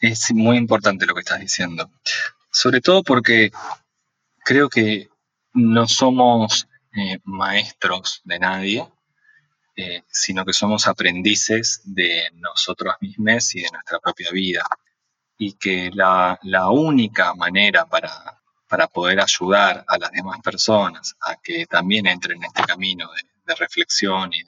es 0.00 0.32
muy 0.34 0.58
importante 0.58 1.06
lo 1.06 1.14
que 1.14 1.20
estás 1.20 1.40
diciendo. 1.40 1.90
Sobre 2.50 2.82
todo 2.82 3.02
porque 3.02 3.50
creo 4.44 4.68
que 4.68 5.08
no 5.54 5.88
somos 5.88 6.68
eh, 6.94 7.18
maestros 7.24 8.20
de 8.24 8.38
nadie, 8.38 8.88
eh, 9.74 10.02
sino 10.08 10.44
que 10.44 10.52
somos 10.52 10.86
aprendices 10.86 11.80
de 11.84 12.30
nosotros 12.34 12.94
mismos 13.00 13.54
y 13.54 13.62
de 13.62 13.70
nuestra 13.72 14.00
propia 14.00 14.30
vida. 14.30 14.64
Y 15.38 15.54
que 15.54 15.90
la, 15.94 16.38
única 16.70 17.34
manera 17.34 17.86
para, 17.86 18.42
para 18.68 18.86
poder 18.86 19.18
ayudar 19.20 19.82
a 19.88 19.98
las 19.98 20.12
demás 20.12 20.40
personas 20.42 21.16
a 21.20 21.36
que 21.36 21.64
también 21.66 22.06
entren 22.06 22.36
en 22.38 22.44
este 22.44 22.62
camino 22.64 23.10
de, 23.12 23.31
de 23.44 23.54
reflexión 23.54 24.30
y 24.32 24.42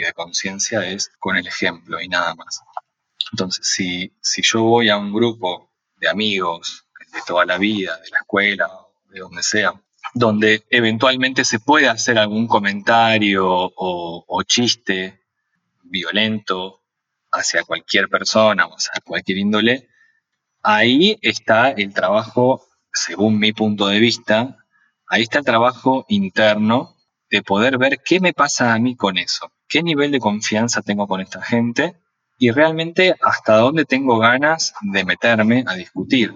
de, 0.00 0.12
conciencia 0.12 0.84
es 0.86 1.10
con 1.18 1.36
el 1.36 1.46
ejemplo 1.46 2.00
y 2.00 2.08
nada 2.08 2.34
más. 2.34 2.60
Entonces, 3.32 3.66
si, 3.66 4.12
si 4.20 4.42
yo 4.42 4.62
voy 4.62 4.90
a 4.90 4.98
un 4.98 5.12
grupo 5.12 5.72
de 5.96 6.08
amigos 6.08 6.86
de 7.12 7.20
toda 7.26 7.46
la 7.46 7.56
vida, 7.56 7.96
de 7.96 8.10
la 8.10 8.18
escuela, 8.18 8.68
de 9.08 9.20
donde 9.20 9.42
sea, 9.42 9.72
donde 10.12 10.64
eventualmente 10.70 11.44
se 11.44 11.60
puede 11.60 11.88
hacer 11.88 12.18
algún 12.18 12.46
comentario 12.46 13.48
o, 13.48 14.24
o 14.26 14.42
chiste 14.42 15.24
violento 15.82 16.82
hacia 17.32 17.64
cualquier 17.64 18.08
persona 18.08 18.66
o 18.66 18.74
hacia 18.74 19.00
cualquier 19.04 19.38
índole, 19.38 19.88
ahí 20.62 21.18
está 21.22 21.70
el 21.70 21.94
trabajo, 21.94 22.66
según 22.92 23.38
mi 23.38 23.52
punto 23.52 23.86
de 23.86 23.98
vista, 23.98 24.56
ahí 25.08 25.22
está 25.22 25.38
el 25.38 25.44
trabajo 25.44 26.04
interno 26.08 26.95
de 27.30 27.42
poder 27.42 27.78
ver 27.78 28.00
qué 28.04 28.20
me 28.20 28.32
pasa 28.32 28.72
a 28.72 28.78
mí 28.78 28.96
con 28.96 29.18
eso, 29.18 29.50
qué 29.68 29.82
nivel 29.82 30.10
de 30.10 30.20
confianza 30.20 30.82
tengo 30.82 31.06
con 31.06 31.20
esta 31.20 31.42
gente 31.42 31.96
y 32.38 32.50
realmente 32.50 33.16
hasta 33.22 33.56
dónde 33.56 33.84
tengo 33.84 34.18
ganas 34.18 34.74
de 34.82 35.04
meterme 35.04 35.64
a 35.66 35.74
discutir, 35.74 36.34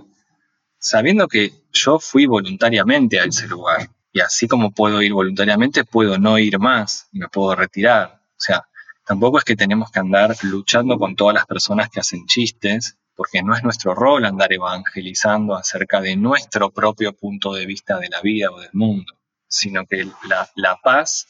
sabiendo 0.78 1.28
que 1.28 1.52
yo 1.73 1.99
fui 1.99 2.26
voluntariamente 2.26 3.20
a 3.20 3.25
ese 3.25 3.47
lugar. 3.47 3.90
Y 4.12 4.20
así 4.20 4.49
como 4.49 4.73
puedo 4.73 5.02
ir 5.02 5.12
voluntariamente, 5.12 5.85
puedo 5.85 6.18
no 6.18 6.38
ir 6.38 6.59
más 6.59 7.09
y 7.12 7.20
me 7.20 7.28
puedo 7.28 7.54
retirar. 7.54 8.20
O 8.30 8.40
sea, 8.40 8.66
tampoco 9.06 9.38
es 9.38 9.44
que 9.44 9.54
tenemos 9.54 9.92
que 9.92 10.00
andar 10.00 10.35
luchando 10.42 10.99
con 10.99 11.14
todas 11.14 11.35
las 11.35 11.47
personas 11.47 11.90
que 11.90 12.00
hacen 12.00 12.26
chistes, 12.26 12.97
porque 13.14 13.42
no 13.42 13.54
es 13.54 13.62
nuestro 13.62 13.94
rol 13.94 14.25
andar 14.25 14.52
evangelizando 14.52 15.54
acerca 15.54 16.00
de 16.00 16.16
nuestro 16.16 16.70
propio 16.70 17.12
punto 17.12 17.52
de 17.52 17.66
vista 17.66 17.99
de 17.99 18.09
la 18.09 18.20
vida 18.20 18.50
o 18.50 18.59
del 18.59 18.70
mundo, 18.73 19.12
sino 19.50 19.85
que 19.85 20.07
la, 20.54 20.78
paz 20.83 21.26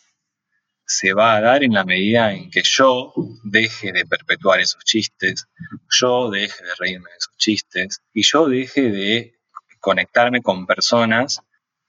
se 0.85 1.15
va 1.15 1.37
a 1.37 1.41
dar 1.41 1.65
en 1.65 1.73
la 1.73 1.85
medida 1.85 2.33
en 2.33 2.51
que 2.51 2.63
yo 2.63 3.13
deje 3.43 3.93
de 3.93 4.05
perpetuar 4.05 4.61
esos 4.61 4.85
chistes, 4.85 5.49
yo 5.89 6.31
deje 6.31 6.63
de 6.63 6.75
reírme 6.79 7.11
de 7.11 7.17
esos 7.17 7.37
chistes 7.37 8.03
y 8.13 8.23
yo 8.23 8.49
deje 8.49 8.83
de 8.91 9.41
conectarme 9.81 10.43
con 10.43 10.67
personas 10.67 11.41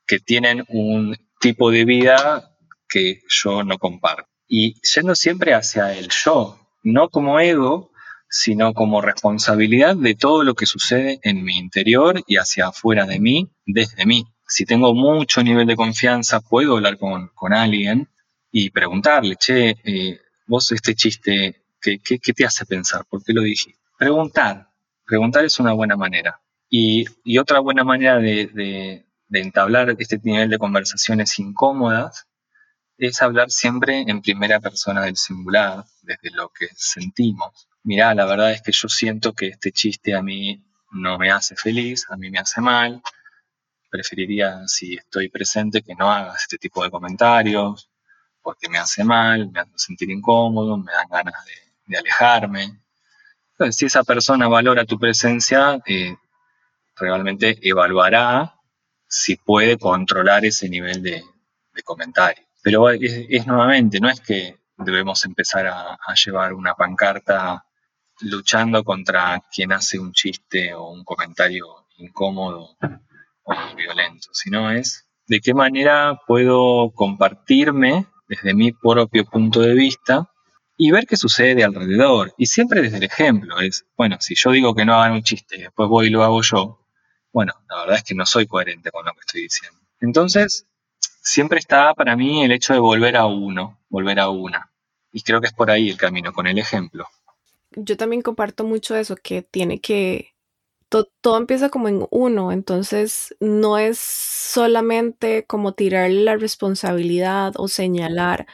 que 0.07 0.19
tienen 0.19 0.63
un 0.69 1.17
tipo 1.39 1.69
de 1.69 1.85
vida 1.85 2.55
que 2.87 3.21
yo 3.27 3.63
no 3.63 3.77
comparto. 3.77 4.29
Y 4.47 4.75
yendo 4.81 5.15
siempre 5.15 5.53
hacia 5.53 5.93
el 5.93 6.09
yo, 6.09 6.59
no 6.83 7.09
como 7.09 7.39
ego, 7.39 7.91
sino 8.29 8.73
como 8.73 9.01
responsabilidad 9.01 9.95
de 9.97 10.15
todo 10.15 10.43
lo 10.43 10.55
que 10.55 10.65
sucede 10.65 11.19
en 11.23 11.43
mi 11.43 11.57
interior 11.57 12.23
y 12.27 12.37
hacia 12.37 12.67
afuera 12.67 13.05
de 13.05 13.19
mí, 13.19 13.51
desde 13.65 14.05
mí. 14.05 14.25
Si 14.51 14.65
tengo 14.65 14.93
mucho 14.93 15.41
nivel 15.41 15.65
de 15.65 15.77
confianza, 15.77 16.41
puedo 16.41 16.75
hablar 16.75 16.97
con, 16.97 17.29
con 17.29 17.53
alguien 17.53 18.09
y 18.51 18.69
preguntarle, 18.69 19.37
che, 19.37 19.77
eh, 19.81 20.19
vos 20.45 20.73
este 20.73 20.93
chiste, 20.93 21.63
¿qué, 21.79 21.99
¿qué, 21.99 22.19
te 22.19 22.45
hace 22.45 22.65
pensar? 22.65 23.05
¿Por 23.09 23.23
qué 23.23 23.31
lo 23.31 23.43
dijiste? 23.43 23.79
Preguntar. 23.97 24.67
Preguntar 25.05 25.45
es 25.45 25.57
una 25.61 25.71
buena 25.71 25.95
manera. 25.95 26.41
Y, 26.69 27.05
y 27.23 27.37
otra 27.37 27.59
buena 27.59 27.85
manera 27.85 28.17
de, 28.17 28.47
de, 28.47 29.05
de, 29.29 29.39
entablar 29.39 29.95
este 29.97 30.19
nivel 30.21 30.49
de 30.49 30.59
conversaciones 30.59 31.39
incómodas 31.39 32.27
es 32.97 33.21
hablar 33.21 33.51
siempre 33.51 34.01
en 34.05 34.21
primera 34.21 34.59
persona 34.59 35.03
del 35.03 35.15
singular, 35.15 35.85
desde 36.01 36.29
lo 36.35 36.49
que 36.49 36.67
sentimos. 36.75 37.69
Mirá, 37.83 38.13
la 38.13 38.25
verdad 38.25 38.51
es 38.51 38.61
que 38.61 38.73
yo 38.73 38.89
siento 38.89 39.31
que 39.31 39.47
este 39.47 39.71
chiste 39.71 40.13
a 40.13 40.21
mí 40.21 40.61
no 40.91 41.17
me 41.17 41.31
hace 41.31 41.55
feliz, 41.55 42.05
a 42.09 42.17
mí 42.17 42.29
me 42.29 42.39
hace 42.39 42.59
mal. 42.59 43.01
Preferiría, 43.91 44.67
si 44.67 44.95
estoy 44.95 45.29
presente, 45.29 45.83
que 45.83 45.93
no 45.93 46.09
hagas 46.09 46.43
este 46.43 46.57
tipo 46.57 46.83
de 46.83 46.89
comentarios 46.89 47.89
porque 48.41 48.69
me 48.69 48.79
hace 48.79 49.03
mal, 49.03 49.51
me 49.51 49.59
hace 49.59 49.71
sentir 49.75 50.09
incómodo, 50.09 50.77
me 50.77 50.91
dan 50.91 51.07
ganas 51.09 51.35
de, 51.45 51.97
alejarme. 51.97 52.79
Entonces, 53.51 53.75
si 53.75 53.85
esa 53.85 54.03
persona 54.03 54.47
valora 54.47 54.85
tu 54.85 54.97
presencia, 54.97 55.77
eh, 55.85 56.15
realmente 56.95 57.59
evaluará 57.61 58.55
si 59.07 59.35
puede 59.35 59.77
controlar 59.77 60.45
ese 60.45 60.69
nivel 60.69 61.03
de, 61.03 61.21
comentario. 61.83 62.45
Pero 62.63 62.89
es, 62.89 63.45
nuevamente, 63.45 63.99
no 63.99 64.09
es 64.09 64.21
que 64.21 64.57
debemos 64.77 65.25
empezar 65.25 65.67
a, 65.67 65.97
llevar 66.13 66.53
una 66.53 66.75
pancarta 66.75 67.65
luchando 68.21 68.83
contra 68.83 69.41
quien 69.53 69.73
hace 69.73 69.99
un 69.99 70.13
chiste 70.13 70.73
o 70.73 70.91
un 70.91 71.03
comentario 71.03 71.87
incómodo 71.97 72.77
violento, 73.75 74.29
sino 74.33 74.71
es 74.71 75.07
de 75.27 75.39
qué 75.39 75.53
manera 75.53 76.19
puedo 76.27 76.91
compartirme 76.91 78.05
desde 78.27 78.53
mi 78.53 78.71
propio 78.71 79.25
punto 79.25 79.61
de 79.61 79.73
vista 79.73 80.29
y 80.77 80.91
ver 80.91 81.05
qué 81.05 81.15
sucede 81.15 81.63
alrededor. 81.63 82.33
Y 82.37 82.47
siempre 82.47 82.81
desde 82.81 82.97
el 82.97 83.03
ejemplo. 83.03 83.59
Es, 83.59 83.85
bueno, 83.95 84.17
si 84.19 84.35
yo 84.35 84.51
digo 84.51 84.73
que 84.73 84.83
no 84.83 84.95
hagan 84.95 85.13
un 85.13 85.23
chiste 85.23 85.57
y 85.57 85.61
después 85.61 85.87
voy 85.87 86.07
y 86.07 86.09
lo 86.09 86.23
hago 86.23 86.41
yo, 86.41 86.79
bueno, 87.31 87.53
la 87.69 87.81
verdad 87.81 87.97
es 87.97 88.03
que 88.03 88.15
no 88.15 88.25
soy 88.25 88.47
coherente 88.47 88.91
con 88.91 89.05
lo 89.05 89.13
que 89.13 89.19
estoy 89.19 89.41
diciendo. 89.43 89.79
Entonces, 89.99 90.65
siempre 90.99 91.59
está 91.59 91.93
para 91.93 92.15
mí 92.15 92.43
el 92.43 92.51
hecho 92.51 92.73
de 92.73 92.79
volver 92.79 93.15
a 93.15 93.25
uno, 93.25 93.79
volver 93.89 94.19
a 94.19 94.29
una. 94.29 94.71
Y 95.11 95.21
creo 95.21 95.39
que 95.39 95.47
es 95.47 95.53
por 95.53 95.69
ahí 95.69 95.89
el 95.89 95.97
camino, 95.97 96.33
con 96.33 96.47
el 96.47 96.57
ejemplo. 96.57 97.07
Yo 97.71 97.95
también 97.95 98.21
comparto 98.21 98.63
mucho 98.63 98.95
eso, 98.95 99.15
que 99.15 99.43
tiene 99.43 99.79
que 99.79 100.33
todo 100.91 101.37
empieza 101.37 101.69
como 101.69 101.87
en 101.87 102.05
uno, 102.11 102.51
entonces 102.51 103.35
no 103.39 103.77
es 103.77 103.97
solamente 103.97 105.45
como 105.45 105.73
tirarle 105.73 106.23
la 106.23 106.35
responsabilidad 106.35 107.53
o 107.57 107.67
señalar 107.67 108.47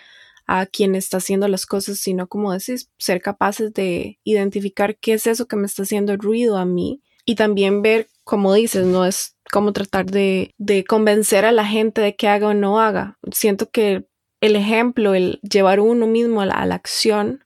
a 0.45 0.65
quien 0.65 0.95
está 0.95 1.17
haciendo 1.17 1.47
las 1.47 1.65
cosas, 1.65 1.99
sino 1.99 2.27
como 2.27 2.53
decís, 2.53 2.89
ser 2.97 3.21
capaces 3.21 3.73
de 3.73 4.19
identificar 4.23 4.97
qué 4.97 5.13
es 5.13 5.27
eso 5.27 5.47
que 5.47 5.57
me 5.57 5.65
está 5.65 5.83
haciendo 5.83 6.15
ruido 6.15 6.57
a 6.57 6.65
mí 6.65 7.01
y 7.25 7.35
también 7.35 7.81
ver, 7.81 8.07
como 8.23 8.53
dices, 8.53 8.85
no 8.85 9.05
es 9.05 9.35
como 9.51 9.73
tratar 9.73 10.05
de, 10.05 10.53
convencer 10.87 11.45
a 11.45 11.51
la 11.51 11.65
gente 11.65 12.01
de 12.01 12.15
que 12.15 12.27
haga 12.27 12.47
o 12.47 12.53
no 12.53 12.79
haga. 12.79 13.17
Siento 13.31 13.69
que 13.69 14.05
el 14.41 14.55
ejemplo, 14.55 15.13
el 15.13 15.39
llevar 15.41 15.79
uno 15.79 16.07
mismo 16.07 16.41
a 16.41 16.45
la 16.45 16.75
acción, 16.75 17.43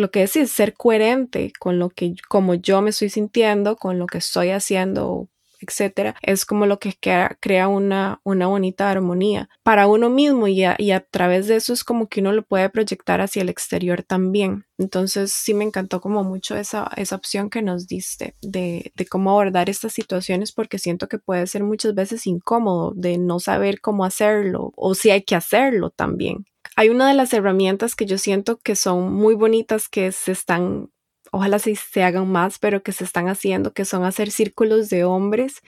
lo 0.00 0.10
que 0.10 0.20
decís, 0.20 0.50
ser 0.50 0.74
coherente 0.74 1.52
con 1.58 1.78
lo 1.78 1.90
que, 1.90 2.14
como 2.28 2.54
yo 2.54 2.82
me 2.82 2.90
estoy 2.90 3.10
sintiendo, 3.10 3.76
con 3.76 3.98
lo 3.98 4.06
que 4.06 4.18
estoy 4.18 4.50
haciendo, 4.50 5.28
etcétera, 5.60 6.16
es 6.22 6.46
como 6.46 6.66
lo 6.66 6.78
que 6.78 6.94
crea, 6.98 7.68
una, 7.68 8.20
una 8.24 8.46
bonita 8.46 8.90
armonía 8.90 9.48
para 9.62 9.86
uno 9.86 10.08
mismo 10.08 10.48
y 10.48 10.64
a, 10.64 10.74
y 10.78 10.92
a, 10.92 11.00
través 11.00 11.48
de 11.48 11.56
eso 11.56 11.72
es 11.72 11.84
como 11.84 12.08
que 12.08 12.20
uno 12.20 12.32
lo 12.32 12.42
puede 12.42 12.70
proyectar 12.70 13.20
hacia 13.20 13.42
el 13.42 13.50
exterior 13.50 14.02
también. 14.02 14.64
Entonces 14.78 15.32
sí 15.32 15.52
me 15.52 15.64
encantó 15.64 16.00
como 16.00 16.24
mucho 16.24 16.56
esa, 16.56 16.90
esa 16.96 17.16
opción 17.16 17.50
que 17.50 17.60
nos 17.60 17.86
diste 17.86 18.34
de, 18.40 18.92
de 18.96 19.06
cómo 19.06 19.30
abordar 19.30 19.68
estas 19.68 19.92
situaciones 19.92 20.52
porque 20.52 20.78
siento 20.78 21.08
que 21.08 21.18
puede 21.18 21.46
ser 21.46 21.62
muchas 21.62 21.94
veces 21.94 22.26
incómodo 22.26 22.92
de 22.96 23.18
no 23.18 23.38
saber 23.38 23.80
cómo 23.80 24.04
hacerlo 24.04 24.72
o 24.76 24.94
si 24.94 25.10
hay 25.10 25.22
que 25.22 25.36
hacerlo 25.36 25.90
también 25.90 26.46
hay 26.80 26.88
una 26.88 27.08
de 27.08 27.14
las 27.14 27.34
herramientas 27.34 27.94
que 27.94 28.06
yo 28.06 28.16
siento 28.16 28.56
que 28.56 28.74
son 28.74 29.12
muy 29.12 29.34
bonitas 29.34 29.86
que 29.86 30.12
se 30.12 30.32
están, 30.32 30.88
ojalá 31.30 31.58
se, 31.58 31.76
se 31.76 32.02
hagan 32.02 32.32
más, 32.32 32.58
pero 32.58 32.82
que 32.82 32.92
se 32.92 33.04
están 33.04 33.28
haciendo, 33.28 33.74
que 33.74 33.84
son 33.84 34.02
hacer 34.02 34.30
círculos 34.30 34.88
de 34.88 35.04
hombres 35.04 35.60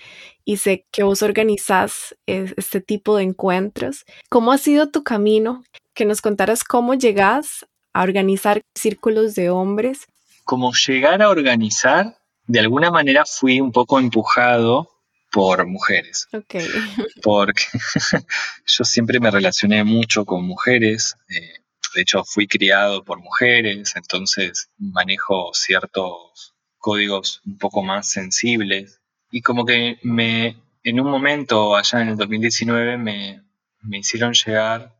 y 0.46 0.56
sé 0.56 0.86
que 0.90 1.02
vos 1.02 1.20
organizás 1.20 2.16
este 2.24 2.80
tipo 2.80 3.18
de 3.18 3.24
encuentros. 3.24 4.06
¿Cómo 4.30 4.52
ha 4.52 4.58
sido 4.58 4.88
tu 4.88 5.02
camino? 5.02 5.62
Que 5.92 6.06
nos 6.06 6.22
contaras 6.22 6.64
cómo 6.64 6.94
llegas 6.94 7.66
a 7.92 8.04
organizar 8.04 8.62
círculos 8.74 9.34
de 9.34 9.50
hombres. 9.50 10.06
Como 10.44 10.72
llegar 10.72 11.20
a 11.20 11.28
organizar, 11.28 12.16
de 12.46 12.60
alguna 12.60 12.90
manera 12.90 13.24
fui 13.26 13.60
un 13.60 13.70
poco 13.70 14.00
empujado 14.00 14.88
por 15.32 15.66
mujeres. 15.66 16.28
Okay. 16.32 16.68
Porque 17.22 17.64
yo 18.66 18.84
siempre 18.84 19.18
me 19.18 19.30
relacioné 19.30 19.82
mucho 19.82 20.24
con 20.24 20.44
mujeres. 20.44 21.16
Eh, 21.28 21.62
de 21.94 22.02
hecho, 22.02 22.22
fui 22.24 22.46
criado 22.46 23.04
por 23.04 23.18
mujeres, 23.20 23.96
entonces 23.96 24.70
manejo 24.78 25.50
ciertos 25.54 26.54
códigos 26.78 27.40
un 27.44 27.58
poco 27.58 27.82
más 27.82 28.08
sensibles. 28.10 29.00
Y 29.30 29.40
como 29.40 29.64
que 29.64 29.98
me, 30.02 30.56
en 30.82 31.00
un 31.00 31.10
momento, 31.10 31.74
allá 31.74 32.02
en 32.02 32.08
el 32.08 32.16
2019, 32.16 32.98
me, 32.98 33.42
me 33.80 33.98
hicieron 33.98 34.34
llegar 34.34 34.94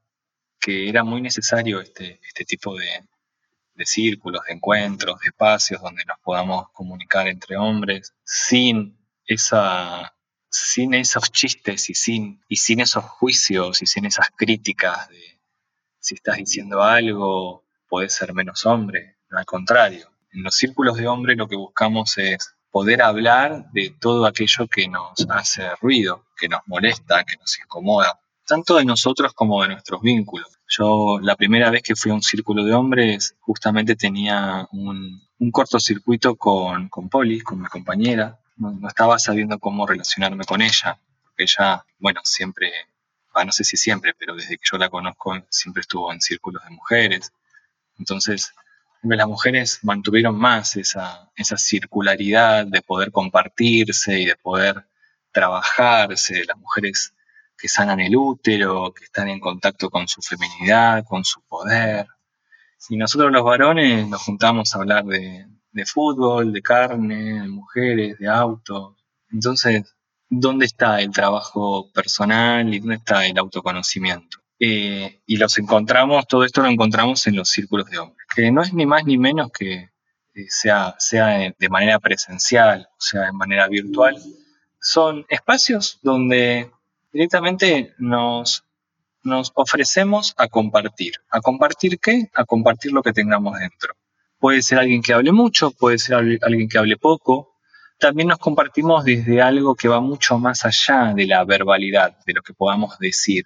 que 0.59 0.89
era 0.89 1.05
muy 1.05 1.21
necesario 1.21 1.81
este, 1.81 2.21
este 2.27 2.45
tipo 2.45 2.77
de, 2.77 2.87
de 3.75 3.87
círculos, 3.87 4.43
de 4.47 4.55
encuentros, 4.55 5.19
de 5.21 5.29
espacios 5.29 5.83
donde 5.83 6.05
nos 6.05 6.19
podamos 6.21 6.71
comunicar 6.73 7.29
entre 7.29 7.57
hombres 7.57 8.15
sin 8.25 8.97
esa 9.27 10.15
sin 10.53 10.93
esos 10.95 11.33
chistes 11.33 11.89
y 11.89 11.95
sin, 11.95 12.43
y 12.47 12.57
sin 12.57 12.81
esos 12.81 13.05
juicios 13.05 13.81
y 13.83 13.87
sin 13.87 14.05
esas 14.05 14.29
críticas 14.37 15.09
de 15.09 15.41
si 15.99 16.15
estás 16.15 16.37
diciendo 16.37 16.83
algo, 16.83 17.65
puedes 17.89 18.13
ser 18.13 18.35
menos 18.35 18.67
hombre. 18.67 19.17
Al 19.31 19.47
contrario, 19.47 20.09
en 20.33 20.43
los 20.43 20.55
círculos 20.55 20.97
de 20.97 21.09
hombres 21.09 21.39
lo 21.39 21.49
que 21.49 21.57
buscamos 21.57 22.19
es 22.19 22.55
poder 22.71 23.03
hablar 23.03 23.71
de 23.73 23.95
todo 23.99 24.27
aquello 24.27 24.67
que 24.67 24.89
nos 24.89 25.27
hace 25.31 25.75
ruido, 25.81 26.27
que 26.37 26.49
nos 26.49 26.61
molesta, 26.67 27.25
que 27.25 27.37
nos 27.37 27.59
incomoda, 27.59 28.21
tanto 28.45 28.77
de 28.77 28.85
nosotros 28.85 29.33
como 29.33 29.63
de 29.63 29.69
nuestros 29.69 30.03
vínculos. 30.03 30.59
Yo 30.69 31.19
la 31.21 31.37
primera 31.37 31.71
vez 31.71 31.83
que 31.83 31.97
fui 31.97 32.11
a 32.11 32.15
un 32.15 32.23
círculo 32.23 32.65
de 32.65 32.75
hombres 32.75 33.37
justamente 33.41 33.95
tenía 33.95 34.67
un, 34.73 35.23
un 35.39 35.51
cortocircuito 35.51 36.37
con, 36.37 36.89
con 36.89 37.09
Poli, 37.09 37.41
con 37.41 37.61
mi 37.61 37.69
compañera, 37.69 38.42
no, 38.71 38.89
estaba 38.89 39.19
sabiendo 39.19 39.59
cómo 39.59 39.87
relacionarme 39.87 40.45
con 40.45 40.63
ella, 40.63 40.99
porque 41.23 41.45
ella, 41.45 41.85
bueno, 41.99 42.21
siempre, 42.25 42.73
no 43.35 43.53
sé 43.53 43.65
si 43.65 43.77
siempre, 43.77 44.15
pero 44.19 44.35
desde 44.35 44.57
que 44.57 44.65
yo 44.71 44.79
la 44.79 44.89
conozco 44.91 45.35
siempre 45.51 45.81
estuvo 45.81 46.13
en 46.13 46.21
círculos 46.21 46.63
de 46.65 46.71
mujeres. 46.71 47.33
Entonces, 47.99 48.53
las 49.03 49.27
mujeres 49.27 49.81
mantuvieron 49.83 50.37
más 50.37 50.77
esa, 50.77 51.31
esa 51.37 51.57
circularidad 51.57 52.67
de 52.67 52.83
poder 52.83 53.11
compartirse 53.11 54.21
y 54.21 54.27
de 54.27 54.37
poder 54.37 54.87
trabajarse, 55.33 56.45
las 56.45 56.57
mujeres 56.57 57.15
que 57.59 57.69
sanan 57.69 58.01
el 58.01 58.17
útero, 58.17 58.93
que 58.93 59.05
están 59.05 59.29
en 59.29 59.41
contacto 59.41 59.91
con 59.91 60.09
su 60.09 60.23
feminidad, 60.23 61.05
con 61.05 61.25
su 61.25 61.41
poder. 61.43 62.07
Y 62.89 62.97
nosotros 62.97 63.33
los 63.33 63.45
varones 63.45 64.09
nos 64.09 64.23
juntamos 64.23 64.75
a 64.75 64.79
hablar 64.79 65.05
de, 65.05 65.47
de 65.73 65.87
fútbol, 65.87 66.53
de 66.53 66.63
carne, 66.63 67.43
de 67.43 67.49
mujeres, 67.49 68.19
de 68.19 68.29
autos. 68.29 68.95
Entonces, 69.31 69.95
dónde 70.29 70.67
está 70.67 71.01
el 71.01 71.11
trabajo 71.11 71.91
personal 71.93 72.73
y 72.73 72.79
dónde 72.79 72.97
está 72.97 73.27
el 73.27 73.39
autoconocimiento. 73.39 74.39
Eh, 74.59 75.21
y 75.27 75.37
los 75.37 75.59
encontramos, 75.59 76.27
todo 76.27 76.45
esto 76.45 76.63
lo 76.63 76.69
encontramos 76.69 77.27
en 77.27 77.37
los 77.37 77.49
círculos 77.49 77.91
de 77.91 77.99
hombres, 77.99 78.27
que 78.35 78.51
no 78.53 78.63
es 78.63 78.73
ni 78.73 78.87
más 78.87 79.05
ni 79.05 79.19
menos 79.19 79.51
que 79.51 79.91
eh, 80.35 80.47
sea, 80.49 80.95
sea 80.99 81.53
de 81.59 81.69
manera 81.69 81.99
presencial, 81.99 82.89
o 82.93 83.01
sea, 83.01 83.23
de 83.23 83.33
manera 83.33 83.67
virtual. 83.69 84.17
Son 84.81 85.27
espacios 85.29 85.99
donde 86.03 86.71
directamente 87.13 87.95
nos, 87.99 88.65
nos 89.23 89.53
ofrecemos 89.55 90.35
a 90.37 90.49
compartir. 90.49 91.15
¿A 91.31 91.41
compartir 91.41 91.99
qué? 91.99 92.31
A 92.35 92.45
compartir 92.45 92.93
lo 92.93 93.03
que 93.03 93.13
tengamos 93.13 93.59
dentro. 93.59 93.95
Puede 94.43 94.61
ser 94.61 94.81
alguien 94.81 95.03
que 95.03 95.13
hable 95.13 95.31
mucho, 95.31 95.71
puede 95.71 95.99
ser 95.99 96.17
alguien 96.17 96.69
que 96.69 96.77
hable 96.77 96.97
poco. 96.97 97.55
También 97.97 98.27
nos 98.27 98.39
compartimos 98.39 99.05
desde 99.05 99.41
algo 99.41 99.77
que 99.77 99.87
va 99.87 100.01
mucho 100.01 100.37
más 100.37 100.65
allá 100.65 101.15
de 101.15 101.27
la 101.27 101.45
verbalidad, 101.45 102.17
de 102.27 102.33
lo 102.33 102.43
que 102.43 102.53
podamos 102.53 102.99
decir. 102.99 103.45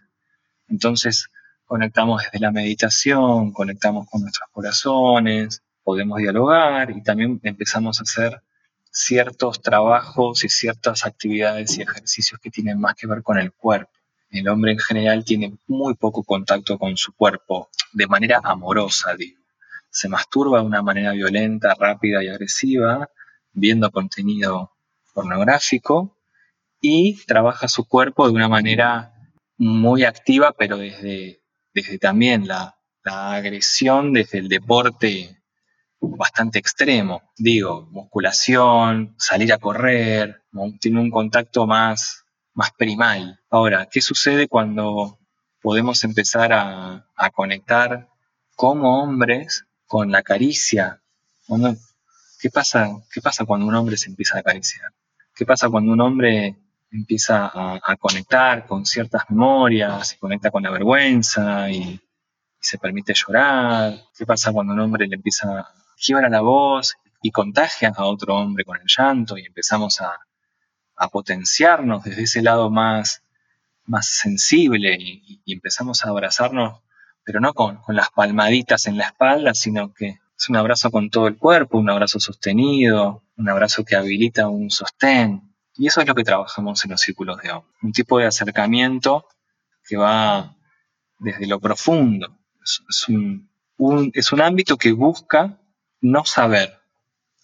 Entonces, 0.69 1.29
conectamos 1.67 2.23
desde 2.23 2.39
la 2.39 2.51
meditación, 2.51 3.53
conectamos 3.53 4.09
con 4.09 4.23
nuestros 4.23 4.49
corazones, 4.51 5.63
podemos 5.85 6.17
dialogar 6.17 6.91
y 6.91 7.03
también 7.03 7.41
empezamos 7.43 8.01
a 8.01 8.05
hacer 8.05 8.41
ciertos 8.91 9.61
trabajos 9.61 10.45
y 10.45 10.49
ciertas 10.49 11.05
actividades 11.05 11.77
y 11.77 11.83
ejercicios 11.83 12.41
que 12.41 12.49
tienen 12.49 12.81
más 12.81 12.95
que 12.95 13.07
ver 13.07 13.23
con 13.23 13.37
el 13.37 13.53
cuerpo. 13.53 13.93
El 14.31 14.49
hombre 14.49 14.73
en 14.73 14.79
general 14.79 15.27
tiene 15.27 15.59
muy 15.67 15.93
poco 15.93 16.25
contacto 16.25 16.79
con 16.79 16.97
su 16.97 17.13
cuerpo, 17.13 17.69
de 17.93 18.07
manera 18.07 18.41
amorosa, 18.43 19.15
digo. 19.15 19.46
Se 19.97 20.11
masturba 20.11 20.61
de 20.61 20.67
una 20.67 20.83
manera 20.83 21.13
violenta, 21.13 21.75
rápida 21.75 22.23
y 22.23 22.29
agresiva, 22.29 23.09
viendo 23.55 23.91
contenido 23.91 24.73
pornográfico 25.15 26.19
y 26.83 27.25
trabaja 27.25 27.67
su 27.67 27.89
cuerpo 27.89 28.29
de 28.29 28.35
una 28.35 28.47
manera 28.47 29.15
muy 29.57 30.05
activa, 30.05 30.53
pero 30.53 30.77
desde, 30.77 31.41
desde 31.73 31.99
también 31.99 32.47
la, 32.47 32.77
la 33.05 33.33
agresión, 33.37 34.13
desde 34.13 34.37
el 34.37 34.49
deporte 34.49 35.43
bastante 35.99 36.59
extremo. 36.59 37.23
Digo, 37.39 37.89
musculación, 37.91 39.15
salir 39.17 39.51
a 39.55 39.59
correr, 39.59 40.43
tiene 40.79 41.01
un 41.01 41.11
contacto 41.11 41.67
más, 41.67 42.27
más 42.53 42.71
primal. 42.73 43.41
Ahora, 43.49 43.89
¿qué 43.91 44.03
sucede 44.03 44.47
cuando 44.47 45.19
podemos 45.63 46.05
empezar 46.05 46.53
a, 46.53 47.09
a 47.17 47.31
conectar 47.31 48.11
como 48.57 49.03
hombres 49.03 49.66
con 49.87 50.11
la 50.11 50.23
caricia? 50.23 51.01
¿Qué 52.41 52.51
pasa, 52.51 52.89
¿Qué 53.13 53.21
pasa 53.21 53.45
cuando 53.45 53.67
un 53.67 53.75
hombre 53.75 53.97
se 53.97 54.09
empieza 54.09 54.37
a 54.37 54.41
acariciar? 54.41 54.93
¿Qué 55.35 55.45
pasa 55.47 55.69
cuando 55.69 55.93
un 55.93 56.01
hombre 56.01 56.57
empieza 56.91 57.51
a, 57.53 57.97
conectar 57.97 58.67
con 58.67 58.87
ciertas 58.87 59.25
memorias, 59.29 60.09
se 60.09 60.19
conecta 60.19 60.51
con 60.51 60.63
la 60.63 60.71
vergüenza 60.71 61.71
y, 61.71 62.01
se 62.59 62.79
permite 62.79 63.15
llorar? 63.15 63.95
¿Qué 64.17 64.27
pasa 64.27 64.53
cuando 64.53 64.73
un 64.73 64.81
hombre 64.81 65.07
le 65.07 65.15
empieza 65.15 65.61
a 65.61 65.73
quiebra 65.97 66.29
la 66.29 66.41
voz 66.41 66.97
y 67.23 67.31
contagia 67.31 67.93
a 67.97 68.05
otro 68.05 68.37
hombre 68.37 68.65
con 68.65 68.77
el 68.77 68.87
llanto 68.87 69.37
y 69.39 69.47
empezamos 69.47 70.01
a, 70.01 70.19
potenciarnos 71.13 72.05
desde 72.05 72.23
ese 72.23 72.41
lado 72.41 72.71
más, 72.71 73.23
más 73.85 74.07
sensible 74.07 74.97
y, 74.99 75.43
empezamos 75.47 76.05
a 76.05 76.09
abrazarnos, 76.09 76.81
pero 77.27 77.41
no 77.41 77.53
con, 77.55 77.79
con 77.79 77.97
las 77.97 78.11
palmaditas 78.11 78.87
en 78.87 78.97
la 78.97 79.07
espalda, 79.07 79.53
sino 79.53 79.93
que 79.93 80.21
es 80.39 80.49
un 80.49 80.57
abrazo 80.57 80.93
con 80.93 81.11
todo 81.11 81.27
el 81.27 81.37
cuerpo, 81.37 81.77
un 81.77 81.91
abrazo 81.91 82.21
sostenido, 82.21 83.25
un 83.37 83.49
abrazo 83.49 83.85
que 83.85 83.97
habilita 83.97 84.49
un 84.49 84.71
sostén. 84.71 85.43
Y 85.75 85.89
eso 85.89 86.01
es 86.01 86.07
lo 86.07 86.15
que 86.15 86.23
trabajamos 86.23 86.85
en 86.85 86.93
los 86.93 87.01
círculos 87.01 87.43
de 87.43 87.51
hombre. 87.51 87.73
Un 87.83 87.93
tipo 87.93 88.19
de 88.19 88.27
acercamiento 88.27 89.27
que 89.85 89.97
va 89.97 90.57
desde 91.19 91.49
lo 91.49 91.59
profundo. 91.59 92.39
Es, 92.63 92.83
es, 92.89 93.09
un, 93.09 93.51
un, 93.77 94.13
es 94.15 94.33
un 94.33 94.41
ámbito 94.41 94.77
que 94.77 94.93
busca 94.93 95.59
no 96.01 96.25
saber, 96.25 96.79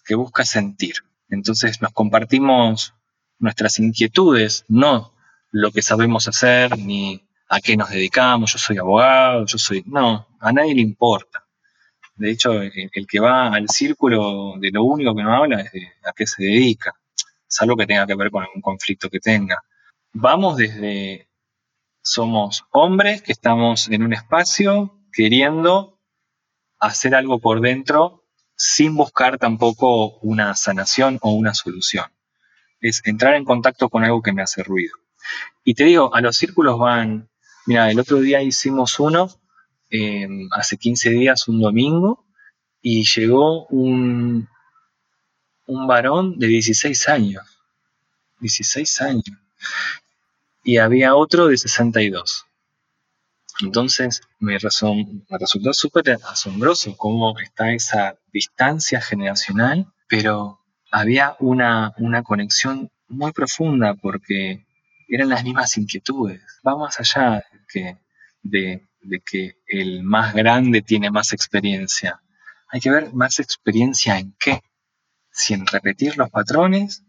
que 0.05 0.15
busca 0.15 0.45
sentir. 0.45 0.95
Entonces 1.29 1.81
nos 1.81 1.91
compartimos 1.91 2.93
nuestras 3.37 3.79
inquietudes, 3.79 4.63
no 4.69 5.13
lo 5.51 5.71
que 5.71 5.81
sabemos 5.81 6.29
hacer 6.29 6.77
ni 6.79 7.21
a 7.53 7.61
qué 7.61 7.77
nos 7.77 7.91
dedicamos, 7.91 8.51
yo 8.51 8.57
soy 8.57 8.79
abogado, 8.79 9.45
yo 9.45 9.59
soy... 9.59 9.83
No, 9.85 10.27
a 10.39 10.51
nadie 10.51 10.73
le 10.73 10.81
importa. 10.81 11.45
De 12.15 12.31
hecho, 12.31 12.59
el, 12.63 13.07
que 13.07 13.19
va 13.19 13.53
al 13.53 13.69
círculo 13.69 14.55
de 14.57 14.71
lo 14.71 14.83
único 14.83 15.15
que 15.15 15.21
no 15.21 15.35
habla 15.35 15.61
es 15.61 15.71
de 15.71 15.87
a 16.03 16.13
qué 16.13 16.25
se 16.25 16.43
dedica, 16.43 16.95
salvo 17.45 17.75
que 17.75 17.85
tenga 17.85 18.07
que 18.07 18.15
ver 18.15 18.31
con 18.31 18.41
algún 18.41 18.61
conflicto 18.61 19.07
que 19.07 19.19
tenga. 19.19 19.63
Vamos 20.13 20.57
desde, 20.57 21.29
somos 22.01 22.65
hombres 22.71 23.21
que 23.21 23.31
estamos 23.31 23.87
en 23.87 24.01
un 24.01 24.13
espacio 24.13 24.99
queriendo 25.11 25.99
hacer 26.79 27.13
algo 27.13 27.37
por 27.37 27.61
dentro 27.61 28.23
sin 28.55 28.95
buscar 28.95 29.37
tampoco 29.37 30.17
una 30.21 30.55
sanación 30.55 31.19
o 31.21 31.33
una 31.33 31.53
solución. 31.53 32.05
Es 32.81 33.03
entrar 33.05 33.35
en 33.35 33.45
contacto 33.45 33.89
con 33.89 34.03
algo 34.03 34.23
que 34.23 34.33
me 34.33 34.41
hace 34.41 34.63
ruido. 34.63 34.95
Y 35.63 35.75
te 35.75 35.83
digo, 35.83 36.15
a 36.15 36.21
los 36.21 36.35
círculos 36.35 36.79
van, 36.79 37.29
mira, 37.65 37.89
el 37.91 37.99
otro 37.99 38.19
día 38.19 38.41
hicimos 38.41 38.99
uno, 38.99 39.29
eh, 39.89 40.27
hace 40.51 40.77
15 40.77 41.09
días, 41.11 41.47
un 41.47 41.61
domingo, 41.61 42.25
y 42.81 43.05
llegó 43.05 43.65
un, 43.67 44.47
un 45.67 45.87
varón 45.87 46.37
de 46.37 46.47
16 46.47 47.07
años. 47.09 47.43
16 48.39 49.01
años. 49.01 49.23
Y 50.63 50.77
había 50.77 51.15
otro 51.15 51.47
de 51.47 51.57
62. 51.57 52.45
Entonces 53.61 54.21
me, 54.39 54.57
razón, 54.57 55.25
me 55.29 55.37
resultó 55.37 55.73
súper 55.73 56.17
asombroso 56.29 56.95
cómo 56.97 57.37
está 57.39 57.71
esa 57.71 58.17
distancia 58.31 58.99
generacional, 58.99 59.87
pero 60.07 60.59
había 60.91 61.35
una, 61.39 61.93
una 61.97 62.23
conexión 62.23 62.91
muy 63.07 63.31
profunda 63.31 63.93
porque 63.93 64.65
eran 65.07 65.29
las 65.29 65.43
mismas 65.43 65.77
inquietudes. 65.77 66.41
Va 66.65 66.75
más 66.75 66.99
allá 66.99 67.43
de 68.43 68.87
que 69.25 69.57
el 69.67 70.03
más 70.03 70.33
grande 70.33 70.81
tiene 70.81 71.11
más 71.11 71.33
experiencia. 71.33 72.21
Hay 72.69 72.79
que 72.79 72.91
ver 72.91 73.13
más 73.13 73.39
experiencia 73.39 74.17
en 74.17 74.35
qué. 74.39 74.61
Si 75.31 75.53
en 75.53 75.65
repetir 75.65 76.17
los 76.17 76.29
patrones 76.29 77.03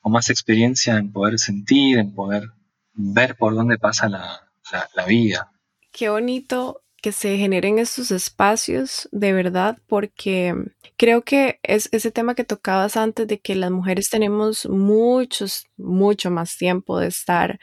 o 0.00 0.10
más 0.10 0.30
experiencia 0.30 0.96
en 0.96 1.12
poder 1.12 1.38
sentir, 1.38 1.98
en 1.98 2.14
poder 2.14 2.44
ver 2.92 3.36
por 3.36 3.54
dónde 3.54 3.78
pasa 3.78 4.08
la, 4.08 4.50
la, 4.72 4.88
la 4.94 5.04
vida 5.06 5.52
qué 5.98 6.10
bonito 6.10 6.82
que 7.00 7.12
se 7.12 7.36
generen 7.36 7.78
estos 7.78 8.10
espacios 8.10 9.08
de 9.12 9.32
verdad, 9.32 9.78
porque 9.86 10.54
creo 10.96 11.22
que 11.22 11.58
es 11.62 11.88
ese 11.92 12.10
tema 12.10 12.34
que 12.34 12.44
tocabas 12.44 12.96
antes 12.96 13.26
de 13.26 13.40
que 13.40 13.54
las 13.54 13.70
mujeres 13.70 14.10
tenemos 14.10 14.66
muchos, 14.66 15.66
mucho 15.76 16.30
más 16.30 16.56
tiempo 16.56 16.98
de 16.98 17.08
estar 17.08 17.58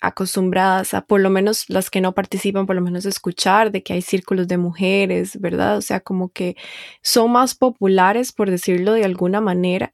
acostumbradas 0.00 0.94
a, 0.94 1.02
por 1.02 1.20
lo 1.20 1.30
menos 1.30 1.68
las 1.68 1.90
que 1.90 2.00
no 2.00 2.14
participan, 2.14 2.66
por 2.66 2.76
lo 2.76 2.82
menos 2.82 3.04
escuchar 3.06 3.72
de 3.72 3.82
que 3.82 3.94
hay 3.94 4.02
círculos 4.02 4.48
de 4.48 4.58
mujeres, 4.58 5.40
¿verdad? 5.40 5.76
O 5.76 5.82
sea, 5.82 6.00
como 6.00 6.30
que 6.30 6.56
son 7.02 7.32
más 7.32 7.54
populares, 7.54 8.32
por 8.32 8.50
decirlo 8.50 8.92
de 8.92 9.04
alguna 9.04 9.40
manera. 9.40 9.92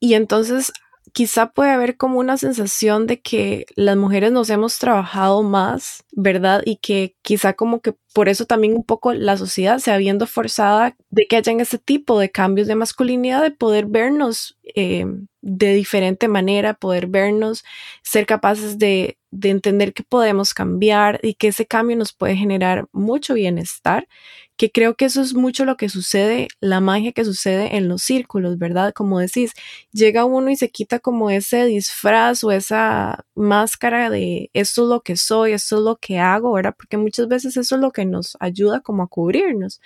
Y 0.00 0.14
entonces 0.14 0.72
quizá 1.14 1.52
puede 1.52 1.70
haber 1.70 1.96
como 1.96 2.18
una 2.18 2.36
sensación 2.36 3.06
de 3.06 3.20
que 3.20 3.66
las 3.76 3.96
mujeres 3.96 4.32
nos 4.32 4.50
hemos 4.50 4.80
trabajado 4.80 5.44
más, 5.44 6.04
¿verdad? 6.10 6.62
Y 6.66 6.78
que 6.78 7.14
quizá 7.22 7.52
como 7.52 7.80
que 7.80 7.94
por 8.12 8.28
eso 8.28 8.46
también 8.46 8.74
un 8.74 8.82
poco 8.82 9.14
la 9.14 9.36
sociedad 9.36 9.78
se 9.78 9.92
ha 9.92 9.96
viendo 9.96 10.26
forzada 10.26 10.96
de 11.10 11.26
que 11.28 11.36
hayan 11.36 11.60
ese 11.60 11.78
tipo 11.78 12.18
de 12.18 12.32
cambios 12.32 12.66
de 12.66 12.74
masculinidad, 12.74 13.42
de 13.42 13.52
poder 13.52 13.86
vernos 13.86 14.58
eh, 14.74 15.06
de 15.40 15.74
diferente 15.74 16.26
manera, 16.26 16.74
poder 16.74 17.06
vernos, 17.06 17.64
ser 18.02 18.26
capaces 18.26 18.78
de, 18.78 19.16
de 19.30 19.50
entender 19.50 19.92
que 19.92 20.02
podemos 20.02 20.52
cambiar 20.52 21.20
y 21.22 21.34
que 21.34 21.48
ese 21.48 21.64
cambio 21.64 21.96
nos 21.96 22.12
puede 22.12 22.34
generar 22.34 22.88
mucho 22.90 23.34
bienestar 23.34 24.08
que 24.56 24.70
creo 24.70 24.94
que 24.94 25.06
eso 25.06 25.20
es 25.20 25.34
mucho 25.34 25.64
lo 25.64 25.76
que 25.76 25.88
sucede, 25.88 26.48
la 26.60 26.80
magia 26.80 27.12
que 27.12 27.24
sucede 27.24 27.76
en 27.76 27.88
los 27.88 28.02
círculos, 28.02 28.58
¿verdad? 28.58 28.92
Como 28.92 29.18
decís, 29.18 29.52
llega 29.92 30.24
uno 30.24 30.50
y 30.50 30.56
se 30.56 30.70
quita 30.70 31.00
como 31.00 31.30
ese 31.30 31.64
disfraz 31.66 32.44
o 32.44 32.52
esa 32.52 33.24
máscara 33.34 34.10
de 34.10 34.50
esto 34.52 34.82
es 34.84 34.88
lo 34.88 35.00
que 35.02 35.16
soy, 35.16 35.52
esto 35.52 35.76
es 35.78 35.82
lo 35.82 35.96
que 35.96 36.18
hago, 36.18 36.52
¿verdad? 36.52 36.74
Porque 36.76 36.96
muchas 36.98 37.28
veces 37.28 37.56
eso 37.56 37.74
es 37.74 37.80
lo 37.80 37.90
que 37.90 38.04
nos 38.04 38.36
ayuda 38.40 38.80
como 38.80 39.02
a 39.02 39.08
cubrirnos. 39.08 39.80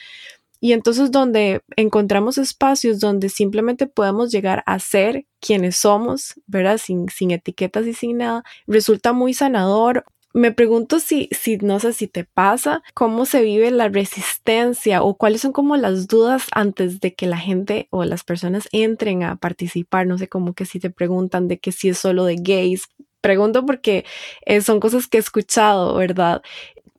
Y 0.60 0.72
entonces 0.72 1.12
donde 1.12 1.62
encontramos 1.76 2.36
espacios 2.36 2.98
donde 3.00 3.28
simplemente 3.28 3.86
podemos 3.86 4.32
llegar 4.32 4.64
a 4.66 4.78
ser 4.80 5.24
quienes 5.40 5.76
somos, 5.76 6.34
¿verdad? 6.46 6.78
Sin, 6.78 7.08
sin 7.08 7.30
etiquetas 7.30 7.86
y 7.86 7.94
sin 7.94 8.18
nada, 8.18 8.42
resulta 8.66 9.12
muy 9.12 9.34
sanador 9.34 10.04
me 10.34 10.52
pregunto 10.52 11.00
si, 11.00 11.28
si, 11.32 11.56
no 11.58 11.80
sé 11.80 11.92
si 11.92 12.06
te 12.06 12.24
pasa, 12.24 12.82
cómo 12.94 13.24
se 13.24 13.42
vive 13.42 13.70
la 13.70 13.88
resistencia 13.88 15.02
o 15.02 15.16
cuáles 15.16 15.40
son 15.40 15.52
como 15.52 15.76
las 15.76 16.06
dudas 16.06 16.46
antes 16.52 17.00
de 17.00 17.14
que 17.14 17.26
la 17.26 17.38
gente 17.38 17.88
o 17.90 18.04
las 18.04 18.24
personas 18.24 18.68
entren 18.72 19.22
a 19.22 19.36
participar. 19.36 20.06
No 20.06 20.18
sé, 20.18 20.28
como 20.28 20.54
que 20.54 20.66
si 20.66 20.80
te 20.80 20.90
preguntan 20.90 21.48
de 21.48 21.58
que 21.58 21.72
si 21.72 21.88
es 21.88 21.98
solo 21.98 22.24
de 22.24 22.36
gays, 22.36 22.88
pregunto 23.20 23.64
porque 23.66 24.04
eh, 24.46 24.60
son 24.60 24.80
cosas 24.80 25.06
que 25.06 25.18
he 25.18 25.20
escuchado, 25.20 25.94
¿verdad? 25.94 26.42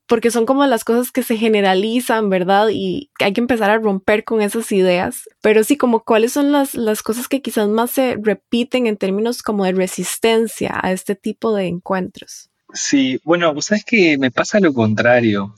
Porque 0.08 0.32
son 0.32 0.48
como 0.48 0.66
las 0.66 0.84
cosas 0.84 1.12
que 1.12 1.22
se 1.22 1.38
generalizan, 1.38 2.30
¿verdad? 2.32 2.70
Y 2.72 3.12
hay 3.20 3.34
que 3.34 3.42
empezar 3.42 3.70
a 3.70 3.78
romper 3.78 4.24
con 4.24 4.42
esas 4.42 4.72
ideas. 4.72 5.30
Pero 5.42 5.64
sí, 5.64 5.78
como 5.78 6.04
cuáles 6.04 6.34
son 6.34 6.52
las, 6.52 6.74
las 6.74 7.04
cosas 7.04 7.28
que 7.28 7.42
quizás 7.44 7.68
más 7.70 7.92
se 7.92 8.18
repiten 8.20 8.88
en 8.88 8.98
términos 8.98 9.44
como 9.44 9.66
de 9.66 9.74
resistencia 9.74 10.80
a 10.82 10.92
este 10.92 11.16
tipo 11.16 11.54
de 11.54 11.68
encuentros. 11.68 12.50
Sí, 12.74 13.20
bueno, 13.24 13.54
vos 13.54 13.66
sabes 13.66 13.84
que 13.84 14.18
me 14.18 14.32
pasa 14.32 14.60
lo 14.60 14.74
contrario. 14.74 15.56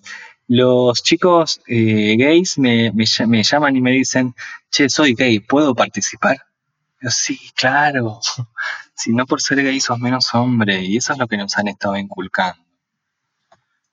Los 0.48 1.04
chicos 1.04 1.62
eh, 1.68 2.16
gays 2.18 2.58
me, 2.58 2.92
me, 2.92 3.44
llaman 3.44 3.76
y 3.76 3.82
me 3.82 3.92
dicen, 3.92 4.36
che, 4.70 4.90
soy 4.90 5.14
gay, 5.14 5.40
¿puedo 5.40 5.76
participar? 5.76 6.38
Yo, 7.02 7.10
sí, 7.10 7.40
claro. 7.56 8.20
si 8.96 9.14
no 9.14 9.26
por 9.26 9.42
ser 9.42 9.64
gay 9.64 9.80
sos 9.80 10.00
menos 10.00 10.34
hombre, 10.34 10.82
y 10.84 10.98
eso 10.98 11.14
es 11.14 11.20
lo 11.20 11.28
que 11.28 11.38
nos 11.38 11.58
han 11.58 11.68
estado 11.68 11.98
inculcando. 11.98 12.64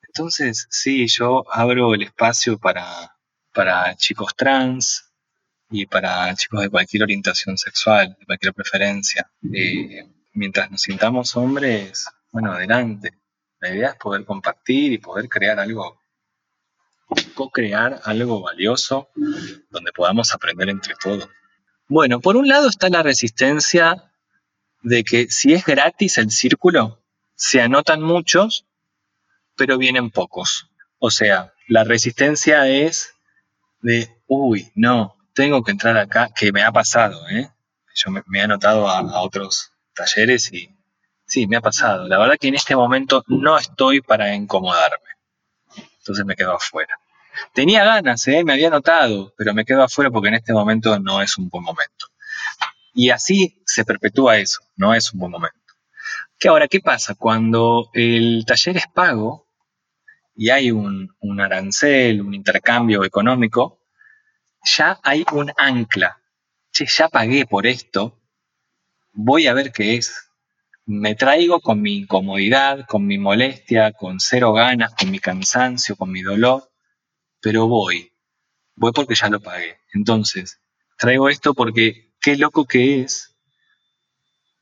Entonces, 0.02 0.66
sí, 0.70 1.06
yo 1.06 1.44
abro 1.52 1.94
el 1.94 2.02
espacio 2.02 2.58
para, 2.58 3.16
para 3.52 3.94
chicos 3.96 4.34
trans 4.36 5.12
y 5.70 5.86
para 5.86 6.34
chicos 6.34 6.60
de 6.62 6.70
cualquier 6.70 7.04
orientación 7.04 7.56
sexual, 7.56 8.16
de 8.18 8.26
cualquier 8.26 8.54
preferencia. 8.54 9.30
Eh, 9.52 10.08
mientras 10.32 10.70
nos 10.70 10.82
sintamos 10.82 11.36
hombres, 11.36 12.06
bueno, 12.30 12.52
adelante. 12.52 13.12
La 13.60 13.74
idea 13.74 13.88
es 13.90 13.96
poder 13.96 14.24
compartir 14.24 14.92
y 14.92 14.98
poder 14.98 15.28
crear 15.28 15.58
algo, 15.58 16.00
co-crear 17.34 18.00
algo 18.04 18.40
valioso 18.40 19.08
donde 19.70 19.92
podamos 19.92 20.32
aprender 20.32 20.68
entre 20.68 20.94
todos. 20.94 21.28
Bueno, 21.88 22.20
por 22.20 22.36
un 22.36 22.46
lado 22.46 22.68
está 22.68 22.88
la 22.88 23.02
resistencia 23.02 24.12
de 24.82 25.02
que 25.02 25.28
si 25.28 25.54
es 25.54 25.64
gratis 25.64 26.18
el 26.18 26.30
círculo, 26.30 27.02
se 27.34 27.60
anotan 27.60 28.02
muchos, 28.02 28.66
pero 29.56 29.78
vienen 29.78 30.10
pocos. 30.10 30.70
O 30.98 31.10
sea, 31.10 31.52
la 31.66 31.84
resistencia 31.84 32.68
es 32.68 33.14
de, 33.80 34.08
uy, 34.26 34.70
no, 34.74 35.16
tengo 35.34 35.62
que 35.62 35.72
entrar 35.72 35.96
acá, 35.96 36.30
que 36.34 36.52
me 36.52 36.62
ha 36.62 36.70
pasado, 36.70 37.28
¿eh? 37.28 37.50
Yo 37.94 38.10
me, 38.10 38.22
he 38.34 38.40
anotado 38.40 38.88
a 38.88 39.20
otros 39.22 39.72
talleres 39.94 40.52
y 40.52 40.77
Sí, 41.28 41.46
me 41.46 41.56
ha 41.56 41.60
pasado. 41.60 42.08
La 42.08 42.18
verdad 42.18 42.36
que 42.40 42.48
en 42.48 42.54
este 42.54 42.74
momento 42.74 43.22
no 43.28 43.58
estoy 43.58 44.00
para 44.00 44.34
incomodarme. 44.34 45.10
Entonces 45.98 46.24
me 46.24 46.34
quedo 46.34 46.54
afuera. 46.54 46.98
Tenía 47.52 47.84
ganas, 47.84 48.26
¿eh? 48.28 48.42
me 48.44 48.54
había 48.54 48.70
notado, 48.70 49.34
pero 49.36 49.52
me 49.52 49.66
quedo 49.66 49.82
afuera 49.82 50.10
porque 50.10 50.28
en 50.28 50.36
este 50.36 50.54
momento 50.54 50.98
no 50.98 51.20
es 51.20 51.36
un 51.36 51.50
buen 51.50 51.62
momento. 51.62 52.06
Y 52.94 53.10
así 53.10 53.62
se 53.66 53.84
perpetúa 53.84 54.38
eso, 54.38 54.60
no 54.76 54.94
es 54.94 55.12
un 55.12 55.20
buen 55.20 55.30
momento. 55.30 55.58
¿Qué 56.38 56.48
ahora, 56.48 56.66
¿qué 56.66 56.80
pasa? 56.80 57.14
Cuando 57.14 57.90
el 57.92 58.44
taller 58.46 58.78
es 58.78 58.86
pago 58.86 59.46
y 60.34 60.48
hay 60.48 60.70
un, 60.70 61.14
un 61.20 61.40
arancel, 61.42 62.22
un 62.22 62.32
intercambio 62.32 63.04
económico, 63.04 63.82
ya 64.64 64.98
hay 65.02 65.26
un 65.32 65.52
ancla. 65.58 66.22
Che, 66.72 66.86
ya 66.86 67.08
pagué 67.08 67.44
por 67.44 67.66
esto, 67.66 68.18
voy 69.12 69.46
a 69.46 69.52
ver 69.52 69.72
qué 69.72 69.96
es 69.96 70.27
me 70.88 71.14
traigo 71.14 71.60
con 71.60 71.82
mi 71.82 71.96
incomodidad, 71.98 72.86
con 72.86 73.06
mi 73.06 73.18
molestia, 73.18 73.92
con 73.92 74.20
cero 74.20 74.54
ganas, 74.54 74.94
con 74.94 75.10
mi 75.10 75.18
cansancio, 75.18 75.96
con 75.96 76.10
mi 76.10 76.22
dolor, 76.22 76.72
pero 77.42 77.68
voy. 77.68 78.10
Voy 78.74 78.92
porque 78.92 79.14
ya 79.14 79.28
lo 79.28 79.38
pagué. 79.38 79.76
Entonces, 79.92 80.62
traigo 80.96 81.28
esto 81.28 81.52
porque 81.52 82.14
qué 82.22 82.36
loco 82.36 82.64
que 82.64 83.02
es 83.02 83.36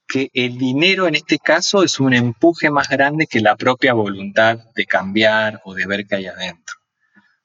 que 0.09 0.31
el 0.35 0.59
dinero 0.59 1.07
en 1.07 1.15
este 1.15 1.39
caso 1.39 1.85
es 1.85 2.01
un 2.01 2.13
empuje 2.13 2.71
más 2.71 2.89
grande 2.89 3.29
que 3.29 3.41
la 3.41 3.55
propia 3.55 3.93
voluntad 3.93 4.59
de 4.75 4.85
cambiar 4.85 5.61
o 5.65 5.75
de 5.75 5.87
ver 5.87 6.09
qué 6.09 6.17
hay 6.17 6.27
adentro. 6.27 6.75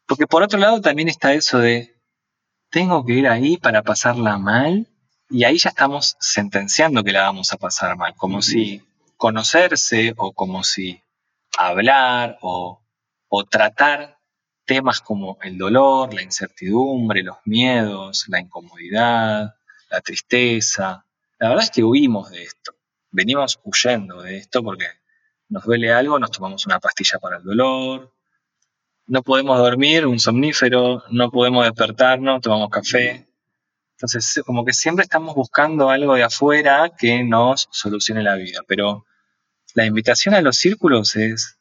Porque 0.07 0.25
por 0.25 0.41
otro 0.41 0.57
lado 0.57 0.81
también 0.81 1.07
está 1.07 1.35
eso 1.35 1.59
de, 1.59 2.01
tengo 2.71 3.05
que 3.05 3.13
ir 3.13 3.27
ahí 3.27 3.57
para 3.57 3.83
pasarla 3.83 4.39
mal 4.39 4.90
y 5.31 5.45
ahí 5.45 5.57
ya 5.57 5.69
estamos 5.69 6.17
sentenciando 6.19 7.03
que 7.03 7.13
la 7.13 7.23
vamos 7.23 7.53
a 7.53 7.57
pasar 7.57 7.95
mal, 7.95 8.13
como 8.15 8.41
si 8.41 8.83
conocerse 9.15 10.13
o 10.17 10.33
como 10.33 10.63
si 10.63 11.01
hablar 11.57 12.37
o, 12.41 12.79
tratar 13.49 14.17
temas 14.65 14.99
como 14.99 15.37
el 15.41 15.57
dolor, 15.57 16.13
la 16.13 16.21
incertidumbre, 16.21 17.23
los 17.23 17.37
miedos, 17.45 18.25
la 18.27 18.39
incomodidad, 18.41 19.55
la 19.89 20.01
tristeza. 20.01 21.05
La 21.39 21.49
verdad 21.49 21.63
es 21.63 21.71
que 21.71 21.83
huimos 21.83 22.29
de 22.29 22.43
esto. 22.43 22.73
Venimos 23.09 23.59
huyendo 23.63 24.21
de 24.21 24.37
esto 24.37 24.61
porque 24.61 24.85
nos 25.49 25.63
duele 25.63 25.93
algo, 25.93 26.19
nos 26.19 26.31
tomamos 26.31 26.65
una 26.65 26.79
pastilla 26.79 27.19
para 27.19 27.37
el 27.37 27.43
dolor, 27.43 28.13
no 29.07 29.23
podemos 29.23 29.57
dormir, 29.57 30.05
un 30.05 30.19
somnífero, 30.19 31.03
no 31.09 31.31
podemos 31.31 31.65
despertarnos, 31.65 32.41
tomamos 32.41 32.69
café. 32.69 33.30
Entonces, 34.01 34.41
como 34.47 34.65
que 34.65 34.73
siempre 34.73 35.03
estamos 35.03 35.35
buscando 35.35 35.91
algo 35.91 36.15
de 36.15 36.23
afuera 36.23 36.91
que 36.97 37.23
nos 37.23 37.67
solucione 37.71 38.23
la 38.23 38.33
vida. 38.33 38.61
Pero 38.67 39.05
la 39.75 39.85
invitación 39.85 40.33
a 40.33 40.41
los 40.41 40.57
círculos 40.57 41.15
es, 41.15 41.59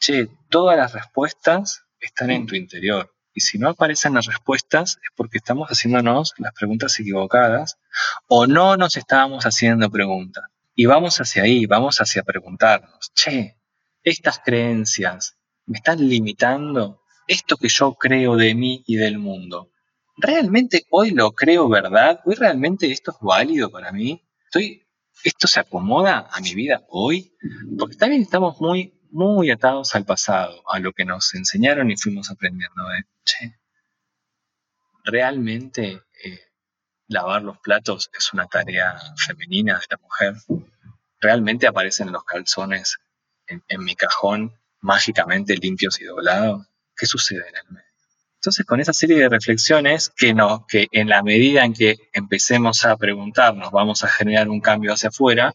che, 0.00 0.26
todas 0.48 0.76
las 0.76 0.92
respuestas 0.92 1.84
están 2.00 2.32
en 2.32 2.46
tu 2.46 2.56
interior. 2.56 3.14
Y 3.32 3.42
si 3.42 3.56
no 3.56 3.68
aparecen 3.68 4.14
las 4.14 4.26
respuestas 4.26 4.98
es 5.00 5.10
porque 5.14 5.38
estamos 5.38 5.68
haciéndonos 5.68 6.34
las 6.38 6.52
preguntas 6.54 6.98
equivocadas 6.98 7.78
o 8.26 8.48
no 8.48 8.76
nos 8.76 8.96
estábamos 8.96 9.46
haciendo 9.46 9.88
preguntas. 9.90 10.42
Y 10.74 10.86
vamos 10.86 11.20
hacia 11.20 11.44
ahí, 11.44 11.66
vamos 11.66 11.98
hacia 12.00 12.24
preguntarnos, 12.24 13.12
che, 13.14 13.60
estas 14.02 14.40
creencias 14.44 15.36
me 15.66 15.78
están 15.78 16.08
limitando 16.08 17.00
esto 17.28 17.56
que 17.56 17.68
yo 17.68 17.94
creo 17.94 18.34
de 18.34 18.56
mí 18.56 18.82
y 18.88 18.96
del 18.96 19.20
mundo 19.20 19.70
¿realmente 20.20 20.86
hoy 20.90 21.10
lo 21.10 21.32
creo 21.32 21.68
verdad? 21.68 22.20
¿Hoy 22.24 22.34
realmente 22.34 22.90
esto 22.90 23.12
es 23.12 23.16
válido 23.20 23.70
para 23.70 23.92
mí? 23.92 24.22
¿Estoy, 24.44 24.86
¿Esto 25.24 25.46
se 25.46 25.60
acomoda 25.60 26.28
a 26.30 26.40
mi 26.40 26.54
vida 26.54 26.84
hoy? 26.88 27.36
Porque 27.78 27.96
también 27.96 28.22
estamos 28.22 28.60
muy, 28.60 29.00
muy 29.10 29.50
atados 29.50 29.94
al 29.94 30.04
pasado, 30.04 30.62
a 30.70 30.78
lo 30.78 30.92
que 30.92 31.04
nos 31.04 31.34
enseñaron 31.34 31.90
y 31.90 31.96
fuimos 31.96 32.30
aprendiendo. 32.30 32.82
de, 32.88 33.04
Che, 33.24 33.60
¿realmente 35.04 36.02
eh, 36.24 36.40
lavar 37.08 37.42
los 37.42 37.58
platos 37.58 38.10
es 38.16 38.32
una 38.32 38.46
tarea 38.46 38.98
femenina 39.16 39.78
de 39.78 39.86
la 39.90 39.98
mujer? 39.98 40.34
¿Realmente 41.20 41.66
aparecen 41.66 42.12
los 42.12 42.24
calzones 42.24 42.98
en, 43.46 43.62
en 43.68 43.84
mi 43.84 43.94
cajón 43.94 44.54
mágicamente 44.80 45.56
limpios 45.56 46.00
y 46.00 46.04
doblados? 46.04 46.66
¿Qué 46.96 47.06
sucede 47.06 47.48
en 47.48 47.56
el 47.56 47.74
medio? 47.74 47.89
Entonces, 48.40 48.64
con 48.64 48.80
esa 48.80 48.94
serie 48.94 49.18
de 49.18 49.28
reflexiones 49.28 50.10
que, 50.16 50.32
no, 50.32 50.64
que 50.66 50.86
en 50.92 51.10
la 51.10 51.22
medida 51.22 51.62
en 51.62 51.74
que 51.74 51.96
empecemos 52.14 52.86
a 52.86 52.96
preguntarnos, 52.96 53.70
vamos 53.70 54.02
a 54.02 54.08
generar 54.08 54.48
un 54.48 54.62
cambio 54.62 54.94
hacia 54.94 55.10
afuera, 55.10 55.54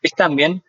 es 0.00 0.12
también 0.12 0.62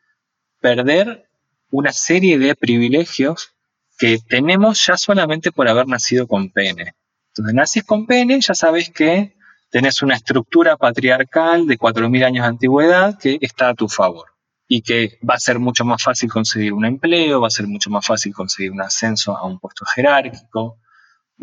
perder 0.60 1.30
una 1.70 1.94
serie 1.94 2.40
de 2.40 2.56
privilegios 2.56 3.54
que 4.00 4.18
tenemos 4.18 4.84
ya 4.84 4.98
solamente 4.98 5.52
por 5.52 5.70
haber 5.70 5.88
nacido 5.88 6.26
con 6.26 6.50
pene. 6.50 6.96
Entonces, 7.28 7.54
naces 7.54 7.84
con 7.84 8.08
pene, 8.08 8.42
ya 8.42 8.56
sabes 8.56 8.90
que 8.90 9.36
tenés 9.70 10.02
una 10.02 10.16
estructura 10.16 10.78
patriarcal 10.78 11.68
de 11.68 11.78
4.000 11.78 12.26
años 12.26 12.44
de 12.44 12.50
antigüedad 12.50 13.20
que 13.20 13.38
está 13.40 13.70
a 13.70 13.76
tu 13.76 13.88
favor 13.88 14.30
y 14.68 14.82
que 14.82 15.20
va 15.30 15.36
a 15.36 15.40
ser 15.40 15.60
mucho 15.60 15.86
más 15.86 16.02
fácil 16.02 16.32
conseguir 16.32 16.74
un 16.74 16.86
empleo, 16.86 17.40
va 17.40 17.48
a 17.48 17.52
ser 17.52 17.68
mucho 17.68 17.92
más 17.92 18.04
fácil 18.04 18.34
conseguir 18.34 18.72
un 18.72 18.82
ascenso 18.82 19.38
a 19.38 19.46
un 19.46 19.60
puesto 19.60 19.86
jerárquico, 19.86 20.81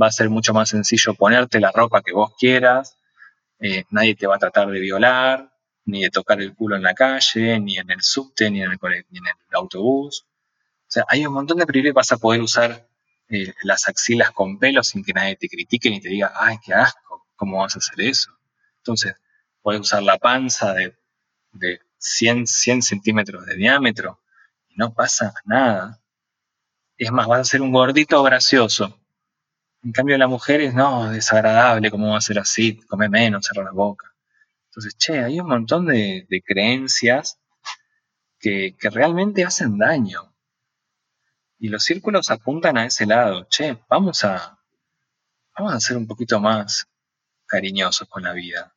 va 0.00 0.06
a 0.06 0.12
ser 0.12 0.30
mucho 0.30 0.54
más 0.54 0.68
sencillo 0.70 1.14
ponerte 1.14 1.60
la 1.60 1.72
ropa 1.72 2.02
que 2.02 2.12
vos 2.12 2.32
quieras, 2.38 2.96
eh, 3.60 3.84
nadie 3.90 4.14
te 4.14 4.26
va 4.26 4.36
a 4.36 4.38
tratar 4.38 4.68
de 4.68 4.80
violar, 4.80 5.52
ni 5.84 6.02
de 6.02 6.10
tocar 6.10 6.40
el 6.40 6.54
culo 6.54 6.76
en 6.76 6.82
la 6.82 6.94
calle, 6.94 7.58
ni 7.58 7.78
en 7.78 7.90
el 7.90 8.02
subte, 8.02 8.50
ni 8.50 8.62
en 8.62 8.72
el, 8.72 8.78
autobús. 9.52 10.26
O 10.26 10.90
sea, 10.90 11.04
hay 11.08 11.26
un 11.26 11.34
montón 11.34 11.58
de 11.58 11.66
privilegios, 11.66 11.94
vas 11.94 12.12
a 12.12 12.18
poder 12.18 12.40
usar 12.40 12.88
eh, 13.28 13.52
las 13.62 13.88
axilas 13.88 14.30
con 14.30 14.58
pelo 14.58 14.82
sin 14.82 15.04
que 15.04 15.12
nadie 15.12 15.36
te 15.36 15.48
critique 15.48 15.90
ni 15.90 16.00
te 16.00 16.08
diga, 16.08 16.32
ay, 16.36 16.58
qué 16.64 16.74
asco, 16.74 17.26
¿cómo 17.36 17.58
vas 17.58 17.74
a 17.74 17.78
hacer 17.78 18.00
eso? 18.02 18.30
Entonces, 18.78 19.14
puedes 19.62 19.80
usar 19.80 20.02
la 20.02 20.18
panza 20.18 20.74
de, 20.74 20.96
de 21.52 21.80
100, 21.98 22.46
100 22.46 22.82
centímetros 22.82 23.44
de 23.46 23.56
diámetro 23.56 24.20
y 24.68 24.76
no 24.76 24.94
pasa 24.94 25.34
nada. 25.44 26.00
Es 26.96 27.10
más, 27.12 27.26
vas 27.26 27.40
a 27.40 27.44
ser 27.44 27.62
un 27.62 27.72
gordito 27.72 28.22
gracioso 28.22 28.97
en 29.88 29.92
cambio, 29.92 30.18
la 30.18 30.28
mujer 30.28 30.60
es, 30.60 30.74
no, 30.74 31.08
desagradable, 31.08 31.90
¿cómo 31.90 32.10
va 32.10 32.18
a 32.18 32.20
ser 32.20 32.38
así? 32.38 32.78
Come 32.88 33.08
menos, 33.08 33.46
cerra 33.46 33.64
la 33.64 33.70
boca. 33.70 34.14
Entonces, 34.66 34.98
che, 34.98 35.24
hay 35.24 35.40
un 35.40 35.48
montón 35.48 35.86
de, 35.86 36.26
creencias 36.44 37.40
que, 38.38 38.76
realmente 38.82 39.46
hacen 39.46 39.78
daño. 39.78 40.34
Y 41.58 41.68
los 41.68 41.84
círculos 41.84 42.28
apuntan 42.28 42.76
a 42.76 42.84
ese 42.84 43.06
lado. 43.06 43.46
Che, 43.48 43.78
vamos 43.88 44.24
a, 44.24 44.58
vamos 45.56 45.72
a 45.72 45.80
ser 45.80 45.96
un 45.96 46.06
poquito 46.06 46.38
más 46.38 46.86
cariñosos 47.46 48.06
con 48.08 48.24
la 48.24 48.34
vida. 48.34 48.76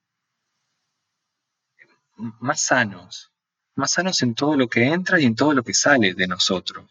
Más 2.16 2.62
sanos. 2.62 3.34
más 3.76 3.92
sanos 3.92 4.22
en 4.22 4.34
todo 4.34 4.56
lo 4.56 4.70
que 4.70 4.86
entra 4.86 5.20
y 5.20 5.26
en 5.26 5.36
todo 5.36 5.54
lo 5.54 5.64
que 5.64 5.74
sale 5.74 6.14
de 6.14 6.28
nosotros. 6.28 6.90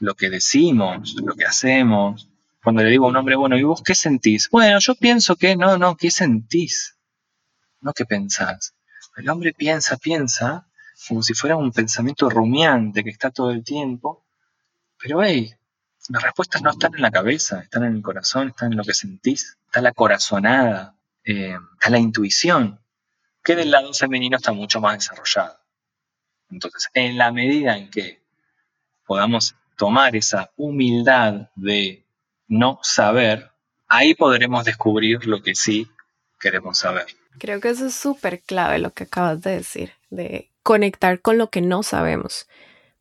Lo 0.00 0.16
que 0.16 0.28
decimos, 0.28 1.14
lo 1.22 1.36
que 1.36 1.44
hacemos. 1.44 2.27
Cuando 2.68 2.82
le 2.82 2.90
digo 2.90 3.06
a 3.06 3.08
un 3.08 3.16
hombre, 3.16 3.34
bueno, 3.34 3.56
¿y 3.56 3.62
vos 3.62 3.82
qué 3.82 3.94
sentís? 3.94 4.50
Bueno, 4.50 4.78
yo 4.78 4.94
pienso 4.94 5.36
que, 5.36 5.56
no, 5.56 5.78
no, 5.78 5.96
¿qué 5.96 6.10
sentís? 6.10 6.98
No, 7.80 7.94
¿qué 7.94 8.04
pensás? 8.04 8.74
El 9.16 9.30
hombre 9.30 9.54
piensa, 9.54 9.96
piensa, 9.96 10.68
como 11.08 11.22
si 11.22 11.32
fuera 11.32 11.56
un 11.56 11.72
pensamiento 11.72 12.28
rumiante 12.28 13.02
que 13.02 13.08
está 13.08 13.30
todo 13.30 13.52
el 13.52 13.64
tiempo, 13.64 14.26
pero 14.98 15.22
hey, 15.22 15.50
las 16.10 16.22
respuestas 16.22 16.60
no 16.60 16.68
están 16.68 16.94
en 16.94 17.00
la 17.00 17.10
cabeza, 17.10 17.60
están 17.60 17.84
en 17.84 17.94
el 17.94 18.02
corazón, 18.02 18.48
están 18.48 18.72
en 18.72 18.76
lo 18.76 18.84
que 18.84 18.92
sentís, 18.92 19.56
está 19.64 19.80
la 19.80 19.92
corazonada, 19.92 20.94
eh, 21.24 21.56
está 21.72 21.88
la 21.88 21.98
intuición, 21.98 22.84
que 23.42 23.56
del 23.56 23.70
lado 23.70 23.94
femenino 23.94 24.36
está 24.36 24.52
mucho 24.52 24.78
más 24.78 24.98
desarrollado. 24.98 25.58
Entonces, 26.50 26.90
en 26.92 27.16
la 27.16 27.32
medida 27.32 27.78
en 27.78 27.88
que 27.88 28.22
podamos 29.06 29.54
tomar 29.78 30.14
esa 30.16 30.50
humildad 30.58 31.48
de 31.54 32.04
no 32.48 32.80
saber, 32.82 33.50
ahí 33.88 34.14
podremos 34.14 34.64
descubrir 34.64 35.26
lo 35.26 35.42
que 35.42 35.54
sí 35.54 35.88
queremos 36.40 36.78
saber. 36.78 37.06
Creo 37.38 37.60
que 37.60 37.68
eso 37.70 37.86
es 37.86 37.94
súper 37.94 38.40
clave 38.40 38.78
lo 38.78 38.92
que 38.92 39.04
acabas 39.04 39.40
de 39.42 39.52
decir, 39.52 39.92
de 40.10 40.50
conectar 40.62 41.20
con 41.20 41.38
lo 41.38 41.50
que 41.50 41.60
no 41.60 41.82
sabemos 41.82 42.48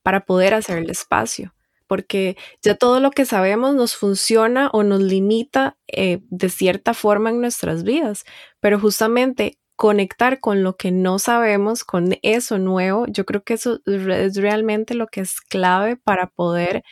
para 0.04 0.22
poder 0.22 0.54
hacer 0.54 0.78
el 0.78 0.90
espacio, 0.90 1.54
porque 1.88 2.38
ya 2.62 2.76
todo 2.76 3.00
lo 3.00 3.12
que 3.12 3.26
sabemos 3.26 3.76
nos 3.76 3.96
funciona 3.96 4.70
o 4.72 4.84
nos 4.84 5.02
limita 5.02 5.78
eh, 5.88 6.20
de 6.30 6.50
cierta 6.50 6.94
forma 6.94 7.30
en 7.30 7.42
nuestras 7.42 7.84
vidas, 7.84 8.26
pero 8.60 8.80
justamente 8.80 9.58
conectar 9.76 10.40
con 10.40 10.64
lo 10.64 10.76
que 10.76 10.92
no 10.92 11.20
sabemos, 11.20 11.84
con 11.84 12.18
eso 12.24 12.58
nuevo, 12.58 13.06
yo 13.08 13.26
creo 13.26 13.44
que 13.44 13.54
eso 13.54 13.80
es 13.86 14.36
realmente 14.36 14.96
lo 14.96 15.08
que 15.08 15.22
es 15.22 15.40
clave 15.40 15.98
para 15.98 16.28
poder, 16.28 16.84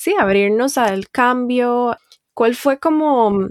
sí, 0.00 0.14
abrirnos 0.18 0.78
al 0.78 1.10
cambio. 1.10 1.96
¿Cuál 2.32 2.54
fue 2.54 2.78
como 2.78 3.48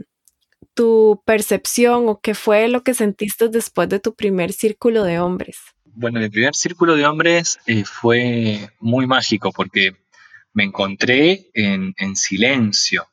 tu 0.74 1.22
percepción 1.26 2.10
o 2.10 2.20
qué 2.20 2.34
fue 2.34 2.68
lo 2.68 2.84
que 2.84 2.94
sentiste 2.94 3.50
después 3.50 3.90
de 3.90 4.00
tu 4.00 4.16
primer 4.16 4.54
círculo 4.54 5.04
de 5.04 5.20
hombres? 5.20 5.58
Bueno, 5.86 6.20
mi 6.20 6.30
primer 6.30 6.56
círculo 6.56 6.96
de 6.96 7.06
hombres 7.06 7.60
eh, 7.68 7.84
fue 7.84 8.70
muy 8.80 9.06
mágico 9.06 9.52
porque 9.52 9.96
me 10.54 10.64
encontré 10.64 11.50
en, 11.54 11.94
en 11.98 12.16
silencio. 12.16 13.08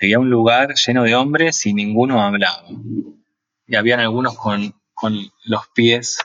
Llegué 0.00 0.14
a 0.14 0.18
un 0.18 0.28
lugar 0.28 0.74
lleno 0.74 1.04
de 1.04 1.14
hombres 1.14 1.64
y 1.64 1.72
ninguno 1.72 2.22
hablaba. 2.22 2.66
Y 3.66 3.76
habían 3.76 4.00
algunos 4.00 4.36
con 4.36 4.74
con 4.96 5.30
los 5.44 5.68
pies 5.74 6.18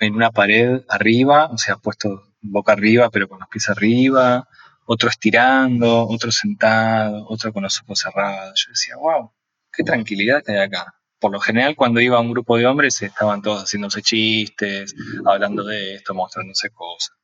en 0.00 0.16
una 0.16 0.30
pared 0.30 0.80
arriba, 0.88 1.50
o 1.52 1.58
sea, 1.58 1.76
puesto 1.76 2.24
boca 2.40 2.72
arriba, 2.72 3.10
pero 3.10 3.28
con 3.28 3.38
los 3.38 3.48
pies 3.48 3.68
arriba, 3.68 4.48
otro 4.84 5.08
estirando, 5.08 6.06
otro 6.08 6.30
sentado, 6.30 7.26
otro 7.28 7.52
con 7.52 7.62
los 7.62 7.80
ojos 7.82 8.00
cerrados. 8.00 8.64
Yo 8.66 8.70
decía, 8.70 8.96
wow, 8.96 9.32
qué 9.72 9.82
tranquilidad 9.84 10.42
que 10.44 10.52
hay 10.52 10.58
acá. 10.58 10.94
Por 11.18 11.32
lo 11.32 11.40
general, 11.40 11.76
cuando 11.76 12.00
iba 12.00 12.18
a 12.18 12.20
un 12.20 12.32
grupo 12.32 12.56
de 12.56 12.66
hombres, 12.66 13.00
estaban 13.00 13.42
todos 13.42 13.62
haciéndose 13.62 14.02
chistes, 14.02 14.94
hablando 15.24 15.64
de 15.64 15.94
esto, 15.94 16.14
mostrándose 16.14 16.70
cosas. 16.70 17.16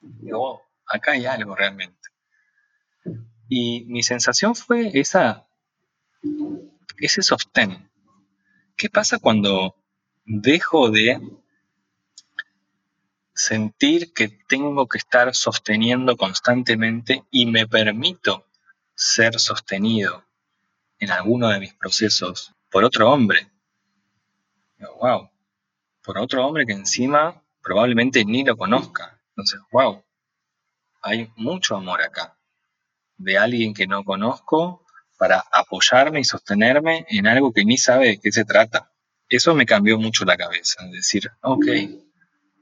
Digo, 0.00 0.38
wow, 0.38 0.60
acá 0.86 1.12
hay 1.12 1.26
algo 1.26 1.54
realmente. 1.54 2.10
Y 3.48 3.84
mi 3.86 4.02
sensación 4.02 4.54
fue 4.54 4.90
esa, 4.94 5.46
ese 6.98 7.22
sostén. 7.22 7.90
¿Qué 8.76 8.90
pasa 8.90 9.18
cuando 9.18 9.76
dejo 10.24 10.90
de 10.90 11.20
sentir 13.34 14.12
que 14.12 14.28
tengo 14.28 14.86
que 14.86 14.98
estar 14.98 15.34
sosteniendo 15.34 16.16
constantemente 16.16 17.24
y 17.30 17.46
me 17.46 17.66
permito 17.66 18.46
ser 18.94 19.38
sostenido 19.40 20.24
en 20.98 21.10
alguno 21.10 21.48
de 21.48 21.60
mis 21.60 21.74
procesos 21.74 22.52
por 22.70 22.84
otro 22.84 23.10
hombre. 23.10 23.48
wow, 25.00 25.30
por 26.02 26.18
otro 26.18 26.46
hombre 26.46 26.66
que 26.66 26.72
encima 26.72 27.42
probablemente 27.62 28.24
ni 28.24 28.44
lo 28.44 28.56
conozca. 28.56 29.20
Entonces, 29.30 29.60
wow, 29.72 30.04
hay 31.02 31.30
mucho 31.36 31.76
amor 31.76 32.02
acá 32.02 32.36
de 33.16 33.38
alguien 33.38 33.74
que 33.74 33.86
no 33.86 34.04
conozco 34.04 34.84
para 35.18 35.44
apoyarme 35.52 36.20
y 36.20 36.24
sostenerme 36.24 37.06
en 37.08 37.26
algo 37.26 37.52
que 37.52 37.64
ni 37.64 37.78
sabe 37.78 38.08
de 38.08 38.20
qué 38.20 38.32
se 38.32 38.44
trata 38.44 38.94
eso 39.28 39.54
me 39.54 39.66
cambió 39.66 39.98
mucho 39.98 40.24
la 40.24 40.36
cabeza, 40.36 40.86
decir, 40.88 41.30
ok, 41.42 41.66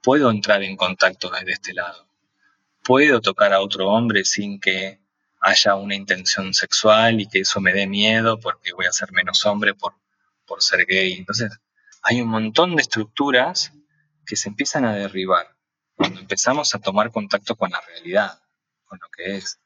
puedo 0.03 0.31
entrar 0.31 0.62
en 0.62 0.77
contacto 0.77 1.31
desde 1.31 1.53
este 1.53 1.75
lado, 1.75 2.09
puedo 2.83 3.21
tocar 3.21 3.53
a 3.53 3.61
otro 3.61 3.88
hombre 3.88 4.25
sin 4.25 4.61
que 4.61 5.01
haya 5.41 5.75
una 5.75 5.95
intención 5.95 6.55
sexual 6.55 7.21
y 7.21 7.29
que 7.29 7.41
eso 7.41 7.61
me 7.61 7.73
dé 7.73 7.87
miedo 7.87 8.38
porque 8.38 8.73
voy 8.73 8.87
a 8.87 8.93
ser 8.93 9.12
menos 9.12 9.45
hombre 9.47 9.75
por, 9.75 9.95
por 10.47 10.62
ser 10.62 10.87
gay. 10.87 11.15
Entonces, 11.15 11.51
hay 12.03 12.21
un 12.21 12.29
montón 12.29 12.77
de 12.77 12.83
estructuras 12.83 13.73
que 14.27 14.37
se 14.37 14.49
empiezan 14.49 14.85
a 14.85 14.95
derribar 14.95 15.57
cuando 15.95 16.21
empezamos 16.21 16.75
a 16.75 16.81
tomar 16.81 17.11
contacto 17.11 17.57
con 17.57 17.71
la 17.71 17.81
realidad, 17.81 18.41
con 18.85 18.99
lo 19.01 19.09
que 19.09 19.37
es. 19.37 19.61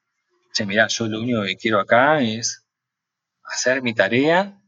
Che, 0.52 0.64
mira, 0.64 0.86
yo 0.88 1.06
lo 1.06 1.20
único 1.20 1.42
que 1.42 1.56
quiero 1.56 1.80
acá 1.80 2.20
es 2.20 2.64
hacer 3.42 3.82
mi 3.82 3.94
tarea 3.94 4.60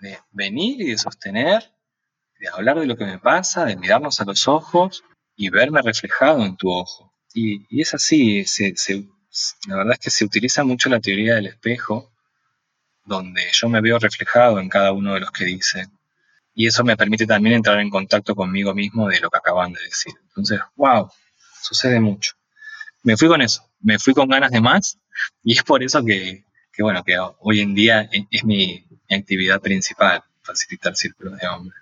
de 0.00 0.18
venir 0.30 0.80
y 0.80 0.90
de 0.90 0.98
sostener, 0.98 1.72
de 2.42 2.48
hablar 2.48 2.80
de 2.80 2.86
lo 2.86 2.96
que 2.96 3.04
me 3.04 3.20
pasa, 3.20 3.64
de 3.64 3.76
mirarnos 3.76 4.20
a 4.20 4.24
los 4.24 4.48
ojos 4.48 5.04
y 5.36 5.48
verme 5.48 5.80
reflejado 5.80 6.44
en 6.44 6.56
tu 6.56 6.72
ojo. 6.72 7.14
Y, 7.32 7.80
es 7.80 7.94
así, 7.94 8.44
la 9.68 9.76
verdad 9.76 9.92
es 9.92 10.00
que 10.00 10.10
se 10.10 10.24
utiliza 10.24 10.64
mucho 10.64 10.88
la 10.88 10.98
teoría 10.98 11.36
del 11.36 11.46
espejo, 11.46 12.12
donde 13.04 13.42
yo 13.52 13.68
me 13.68 13.80
veo 13.80 13.96
reflejado 14.00 14.58
en 14.58 14.68
cada 14.68 14.90
uno 14.90 15.14
de 15.14 15.20
los 15.20 15.30
que 15.30 15.44
dicen. 15.44 15.96
Y 16.52 16.66
eso 16.66 16.82
me 16.82 16.96
permite 16.96 17.26
también 17.26 17.54
entrar 17.54 17.78
en 17.78 17.90
contacto 17.90 18.34
conmigo 18.34 18.74
mismo 18.74 19.08
de 19.08 19.20
lo 19.20 19.30
que 19.30 19.38
acaban 19.38 19.72
de 19.72 19.80
decir. 19.80 20.12
Entonces, 20.26 20.58
wow, 20.74 21.08
sucede 21.62 22.00
mucho. 22.00 22.32
Me 23.04 23.16
fui 23.16 23.28
con 23.28 23.40
eso, 23.40 23.70
me 23.80 24.00
fui 24.00 24.14
con 24.14 24.28
ganas 24.28 24.50
de 24.50 24.60
más 24.60 24.98
y 25.44 25.52
es 25.52 25.62
por 25.62 25.84
eso 25.84 26.04
que, 26.04 26.44
que 26.72 26.82
bueno, 26.82 27.04
que 27.04 27.16
hoy 27.38 27.60
en 27.60 27.72
día 27.76 28.10
es 28.32 28.44
mi, 28.44 28.84
actividad 29.08 29.60
principal, 29.60 30.24
facilitar 30.42 30.96
círculos 30.96 31.38
de 31.38 31.46
hombres. 31.46 31.81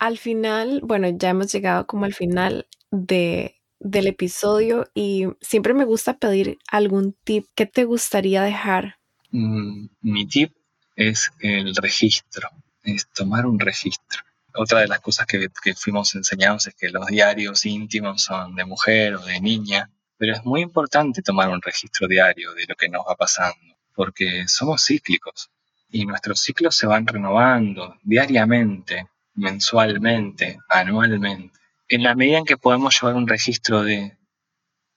Al 0.00 0.16
final, 0.16 0.80
bueno, 0.82 1.08
ya 1.10 1.28
hemos 1.28 1.52
llegado 1.52 1.86
como 1.86 2.06
al 2.06 2.14
final 2.14 2.66
de, 2.90 3.60
del 3.78 4.06
episodio 4.06 4.90
y 4.94 5.26
siempre 5.42 5.74
me 5.74 5.84
gusta 5.84 6.16
pedir 6.16 6.56
algún 6.70 7.12
tip. 7.22 7.44
¿Qué 7.54 7.66
te 7.66 7.84
gustaría 7.84 8.42
dejar? 8.42 8.96
Mm, 9.30 9.88
mi 10.00 10.26
tip 10.26 10.54
es 10.96 11.30
el 11.40 11.76
registro, 11.76 12.48
es 12.82 13.10
tomar 13.10 13.44
un 13.44 13.60
registro. 13.60 14.22
Otra 14.54 14.80
de 14.80 14.88
las 14.88 15.00
cosas 15.00 15.26
que, 15.26 15.48
que 15.62 15.74
fuimos 15.74 16.14
enseñados 16.14 16.66
es 16.66 16.74
que 16.74 16.88
los 16.88 17.06
diarios 17.06 17.66
íntimos 17.66 18.22
son 18.22 18.56
de 18.56 18.64
mujer 18.64 19.16
o 19.16 19.20
de 19.20 19.38
niña, 19.38 19.90
pero 20.16 20.32
es 20.32 20.42
muy 20.46 20.62
importante 20.62 21.20
tomar 21.20 21.50
un 21.50 21.60
registro 21.60 22.08
diario 22.08 22.54
de 22.54 22.64
lo 22.66 22.74
que 22.74 22.88
nos 22.88 23.02
va 23.06 23.16
pasando, 23.16 23.76
porque 23.94 24.48
somos 24.48 24.82
cíclicos 24.82 25.50
y 25.90 26.06
nuestros 26.06 26.40
ciclos 26.40 26.74
se 26.74 26.86
van 26.86 27.06
renovando 27.06 27.98
diariamente, 28.02 29.06
mensualmente, 29.40 30.58
anualmente. 30.68 31.58
En 31.88 32.02
la 32.04 32.14
medida 32.14 32.38
en 32.38 32.44
que 32.44 32.56
podemos 32.56 33.00
llevar 33.00 33.16
un 33.16 33.26
registro 33.26 33.82
de 33.82 34.16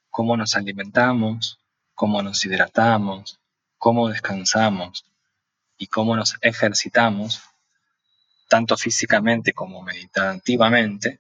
cómo 0.09 0.37
nos 0.37 0.55
alimentamos, 0.55 1.59
cómo 1.95 2.21
nos 2.21 2.45
hidratamos, 2.45 3.39
cómo 3.77 4.09
descansamos 4.09 5.05
y 5.77 5.87
cómo 5.87 6.15
nos 6.15 6.37
ejercitamos, 6.41 7.41
tanto 8.47 8.77
físicamente 8.77 9.53
como 9.53 9.81
meditativamente, 9.81 11.19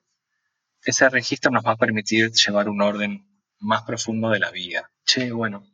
ese 0.83 1.09
registro 1.09 1.49
nos 1.49 1.65
va 1.65 1.71
a 1.71 1.77
permitir 1.77 2.31
llevar 2.31 2.69
un 2.69 2.81
orden 2.81 3.25
más 3.59 3.83
profundo 3.83 4.29
de 4.29 4.39
la 4.39 4.51
vida. 4.51 4.91
Che, 5.05 5.31
bueno, 5.31 5.65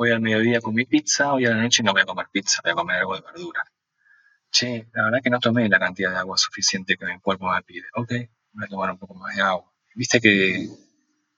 Hoy 0.00 0.12
al 0.12 0.20
mediodía 0.20 0.60
comí 0.60 0.84
pizza, 0.84 1.32
hoy 1.32 1.46
a 1.46 1.50
la 1.50 1.60
noche 1.60 1.82
no 1.82 1.90
voy 1.90 2.02
a 2.02 2.06
comer 2.06 2.28
pizza, 2.30 2.60
voy 2.62 2.70
a 2.70 2.76
comer 2.76 2.98
algo 2.98 3.16
de 3.16 3.20
verdura. 3.20 3.64
Che, 4.50 4.88
la 4.92 5.04
verdad 5.04 5.20
que 5.22 5.30
no 5.30 5.38
tomé 5.38 5.68
la 5.68 5.78
cantidad 5.78 6.10
de 6.10 6.16
agua 6.18 6.36
suficiente 6.36 6.96
que 6.96 7.06
mi 7.06 7.18
cuerpo 7.20 7.50
me 7.52 7.62
pide. 7.62 7.86
Ok, 7.94 8.12
voy 8.52 8.64
a 8.64 8.68
tomar 8.68 8.90
un 8.90 8.98
poco 8.98 9.14
más 9.14 9.36
de 9.36 9.42
agua. 9.42 9.72
Viste 9.94 10.20
que, 10.20 10.68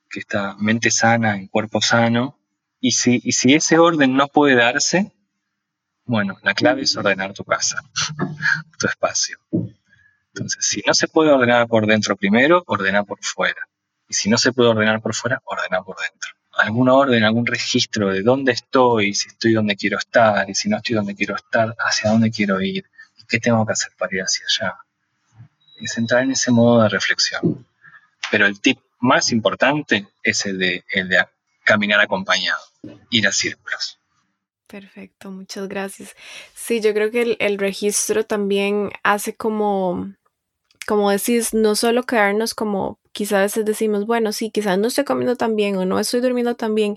que 0.08 0.20
esta 0.20 0.54
mente 0.58 0.90
sana 0.90 1.36
en 1.36 1.48
cuerpo 1.48 1.80
sano, 1.80 2.38
y 2.80 2.92
si, 2.92 3.20
y 3.22 3.32
si 3.32 3.54
ese 3.54 3.78
orden 3.78 4.14
no 4.14 4.28
puede 4.28 4.54
darse, 4.54 5.12
bueno, 6.04 6.38
la 6.42 6.54
clave 6.54 6.82
es 6.82 6.96
ordenar 6.96 7.32
tu 7.34 7.44
casa, 7.44 7.82
tu 8.78 8.86
espacio. 8.86 9.38
Entonces, 10.32 10.64
si 10.64 10.82
no 10.86 10.94
se 10.94 11.08
puede 11.08 11.30
ordenar 11.30 11.66
por 11.68 11.86
dentro 11.86 12.16
primero, 12.16 12.62
ordena 12.66 13.04
por 13.04 13.18
fuera. 13.22 13.68
Y 14.08 14.14
si 14.14 14.28
no 14.28 14.38
se 14.38 14.52
puede 14.52 14.70
ordenar 14.70 15.00
por 15.00 15.14
fuera, 15.14 15.42
ordena 15.44 15.82
por 15.82 15.96
dentro 15.98 16.40
algún 16.60 16.88
orden, 16.88 17.24
algún 17.24 17.46
registro 17.46 18.12
de 18.12 18.22
dónde 18.22 18.52
estoy, 18.52 19.14
si 19.14 19.28
estoy 19.28 19.52
donde 19.52 19.76
quiero 19.76 19.98
estar, 19.98 20.48
y 20.48 20.54
si 20.54 20.68
no 20.68 20.76
estoy 20.76 20.96
donde 20.96 21.14
quiero 21.14 21.36
estar, 21.36 21.74
hacia 21.78 22.10
dónde 22.10 22.30
quiero 22.30 22.60
ir, 22.60 22.84
qué 23.30 23.38
tengo 23.38 23.64
que 23.64 23.72
hacer 23.72 23.92
para 23.96 24.14
ir 24.14 24.22
hacia 24.22 24.44
allá. 24.46 24.78
Es 25.80 25.96
entrar 25.96 26.22
en 26.22 26.32
ese 26.32 26.50
modo 26.50 26.82
de 26.82 26.88
reflexión. 26.88 27.66
Pero 28.30 28.46
el 28.46 28.60
tip 28.60 28.78
más 28.98 29.32
importante 29.32 30.06
es 30.22 30.44
el 30.44 30.58
de, 30.58 30.84
el 30.92 31.08
de 31.08 31.24
caminar 31.64 32.00
acompañado, 32.00 32.60
ir 33.08 33.26
a 33.26 33.32
círculos. 33.32 33.98
Perfecto, 34.66 35.30
muchas 35.30 35.68
gracias. 35.68 36.14
Sí, 36.54 36.80
yo 36.80 36.92
creo 36.92 37.10
que 37.10 37.22
el, 37.22 37.36
el 37.40 37.58
registro 37.58 38.24
también 38.24 38.90
hace 39.02 39.34
como, 39.34 40.14
como 40.86 41.10
decís, 41.10 41.54
no 41.54 41.74
solo 41.74 42.04
quedarnos 42.04 42.54
como 42.54 43.00
quizás 43.12 43.32
a 43.38 43.42
veces 43.42 43.64
decimos, 43.64 44.06
bueno, 44.06 44.32
sí, 44.32 44.50
quizás 44.50 44.78
no 44.78 44.88
estoy 44.88 45.04
comiendo 45.04 45.36
tan 45.36 45.56
bien 45.56 45.76
o 45.76 45.84
no 45.84 45.98
estoy 45.98 46.20
durmiendo 46.20 46.54
tan 46.54 46.74
bien, 46.74 46.96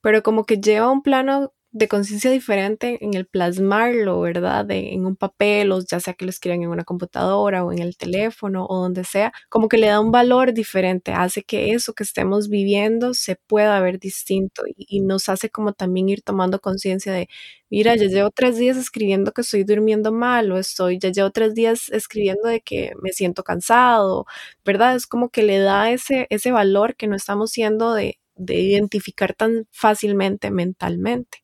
pero 0.00 0.22
como 0.22 0.44
que 0.44 0.58
lleva 0.58 0.90
un 0.90 1.02
plano 1.02 1.53
de 1.74 1.88
conciencia 1.88 2.30
diferente 2.30 2.98
en 3.04 3.14
el 3.14 3.26
plasmarlo, 3.26 4.20
¿verdad? 4.20 4.70
en 4.70 5.06
un 5.06 5.16
papel 5.16 5.72
o 5.72 5.80
ya 5.80 5.98
sea 5.98 6.14
que 6.14 6.24
lo 6.24 6.30
escriban 6.30 6.62
en 6.62 6.68
una 6.68 6.84
computadora 6.84 7.64
o 7.64 7.72
en 7.72 7.80
el 7.80 7.96
teléfono 7.96 8.64
o 8.68 8.80
donde 8.80 9.02
sea, 9.02 9.32
como 9.48 9.68
que 9.68 9.76
le 9.76 9.88
da 9.88 9.98
un 9.98 10.12
valor 10.12 10.54
diferente, 10.54 11.12
hace 11.12 11.42
que 11.42 11.72
eso 11.72 11.92
que 11.92 12.04
estemos 12.04 12.48
viviendo 12.48 13.12
se 13.12 13.34
pueda 13.48 13.80
ver 13.80 13.98
distinto 13.98 14.62
y, 14.76 15.00
nos 15.00 15.28
hace 15.28 15.50
como 15.50 15.72
también 15.72 16.08
ir 16.08 16.22
tomando 16.22 16.60
conciencia 16.60 17.12
de, 17.12 17.28
mira, 17.70 17.96
ya 17.96 18.06
llevo 18.06 18.30
tres 18.30 18.56
días 18.56 18.76
escribiendo 18.76 19.32
que 19.32 19.40
estoy 19.40 19.64
durmiendo 19.64 20.12
mal 20.12 20.52
o 20.52 20.58
estoy, 20.58 20.98
ya 21.00 21.10
llevo 21.10 21.30
tres 21.30 21.54
días 21.54 21.88
escribiendo 21.90 22.48
de 22.48 22.60
que 22.60 22.92
me 23.02 23.10
siento 23.12 23.42
cansado, 23.42 24.26
¿verdad? 24.64 24.94
Es 24.96 25.06
como 25.08 25.30
que 25.30 25.42
le 25.42 25.58
da 25.58 25.90
ese, 25.90 26.28
ese 26.30 26.52
valor 26.52 26.94
que 26.96 27.08
no 27.08 27.16
estamos 27.16 27.50
siendo 27.50 27.94
de, 27.94 28.20
de 28.36 28.54
identificar 28.60 29.34
tan 29.34 29.66
fácilmente 29.72 30.50
mentalmente. 30.50 31.43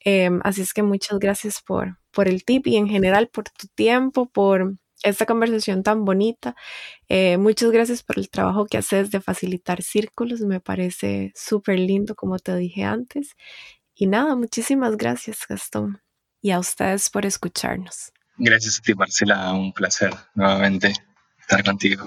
Em, 0.00 0.40
así 0.44 0.62
es 0.62 0.72
que 0.72 0.82
muchas 0.82 1.18
gracias 1.18 1.62
por, 1.62 1.98
por 2.10 2.28
el 2.28 2.44
tip 2.44 2.66
y 2.66 2.76
en 2.76 2.88
general 2.88 3.28
por 3.28 3.44
tu 3.44 3.68
tiempo, 3.68 4.28
por 4.28 4.76
esta 5.02 5.26
conversación 5.26 5.82
tan 5.82 6.04
bonita. 6.04 6.54
Eh, 7.08 7.36
muchas 7.38 7.70
gracias 7.70 8.02
por 8.02 8.18
el 8.18 8.30
trabajo 8.30 8.66
que 8.66 8.78
haces 8.78 9.10
de 9.10 9.20
facilitar 9.20 9.82
círculos. 9.82 10.40
Me 10.40 10.60
parece 10.60 11.32
súper 11.34 11.78
lindo, 11.78 12.14
como 12.14 12.38
te 12.38 12.56
dije 12.56 12.84
antes. 12.84 13.34
Y 13.94 14.06
nada, 14.06 14.36
muchísimas 14.36 14.96
gracias, 14.96 15.46
Gastón. 15.48 16.02
Y 16.40 16.50
a 16.50 16.58
ustedes 16.58 17.10
por 17.10 17.26
escucharnos. 17.26 18.12
Gracias 18.36 18.78
a 18.78 18.82
ti, 18.82 18.94
Marcela. 18.94 19.52
Un 19.52 19.72
placer 19.72 20.12
nuevamente 20.34 20.92
estar 21.38 21.62
contigo. 21.62 22.04